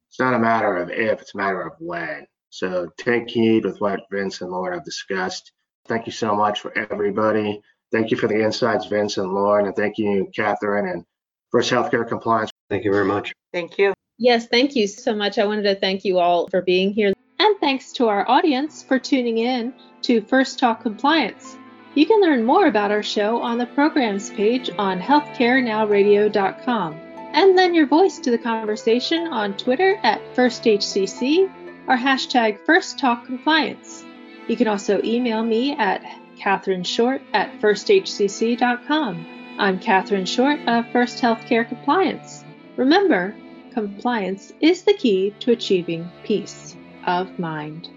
it's 0.09 0.19
not 0.19 0.33
a 0.33 0.39
matter 0.39 0.77
of 0.77 0.89
if, 0.89 1.21
it's 1.21 1.33
a 1.33 1.37
matter 1.37 1.61
of 1.61 1.73
when. 1.79 2.25
So 2.49 2.89
take 2.97 3.29
heed 3.29 3.65
with 3.65 3.81
what 3.81 4.01
Vince 4.11 4.41
and 4.41 4.51
Lauren 4.51 4.73
have 4.73 4.85
discussed. 4.85 5.51
Thank 5.87 6.05
you 6.05 6.11
so 6.11 6.35
much 6.35 6.61
for 6.61 6.77
everybody. 6.77 7.61
Thank 7.91 8.11
you 8.11 8.17
for 8.17 8.27
the 8.27 8.41
insights, 8.41 8.85
Vince 8.85 9.17
and 9.17 9.33
Lauren, 9.33 9.65
and 9.65 9.75
thank 9.75 9.97
you, 9.97 10.29
Catherine, 10.35 10.89
and 10.89 11.05
First 11.51 11.71
Healthcare 11.71 12.07
Compliance. 12.07 12.51
Thank 12.69 12.83
you 12.83 12.91
very 12.91 13.05
much. 13.05 13.33
Thank 13.53 13.77
you. 13.77 13.93
Yes, 14.19 14.47
thank 14.47 14.75
you 14.75 14.87
so 14.87 15.15
much. 15.15 15.37
I 15.37 15.45
wanted 15.45 15.63
to 15.63 15.75
thank 15.75 16.03
you 16.03 16.17
all 16.17 16.47
for 16.47 16.63
being 16.63 16.91
here. 16.91 17.13
And 17.39 17.55
thanks 17.59 17.91
to 17.93 18.07
our 18.07 18.27
audience 18.27 18.81
for 18.81 18.97
tuning 18.97 19.37
in 19.37 19.73
to 20.01 20.21
First 20.21 20.57
Talk 20.57 20.81
Compliance. 20.81 21.55
You 21.93 22.07
can 22.07 22.21
learn 22.21 22.43
more 22.43 22.65
about 22.67 22.91
our 22.91 23.03
show 23.03 23.41
on 23.41 23.57
the 23.59 23.67
programs 23.67 24.31
page 24.31 24.71
on 24.77 24.99
healthcarenowradio.com 24.99 26.93
and 27.33 27.55
lend 27.55 27.75
your 27.75 27.85
voice 27.85 28.17
to 28.19 28.31
the 28.31 28.37
conversation 28.37 29.27
on 29.27 29.55
Twitter 29.55 29.99
at 30.01 30.21
FirstHCC 30.35 31.49
or 31.87 31.95
hashtag 31.95 32.65
FirstTalkCompliance. 32.65 34.03
You 34.47 34.55
can 34.55 34.67
also 34.67 34.99
email 35.03 35.43
me 35.43 35.75
at 35.75 36.03
Catherine 36.37 36.83
Short 36.83 37.21
at 37.33 37.59
FirstHCC.com. 37.61 39.25
I'm 39.59 39.79
Catherine 39.79 40.25
Short 40.25 40.59
of 40.67 40.87
First 40.91 41.21
Healthcare 41.21 41.67
Compliance. 41.67 42.43
Remember, 42.77 43.35
compliance 43.77 44.53
is 44.59 44.81
the 44.81 44.93
key 44.95 45.31
to 45.39 45.51
achieving 45.51 46.09
peace 46.23 46.75
of 47.05 47.37
mind. 47.37 47.87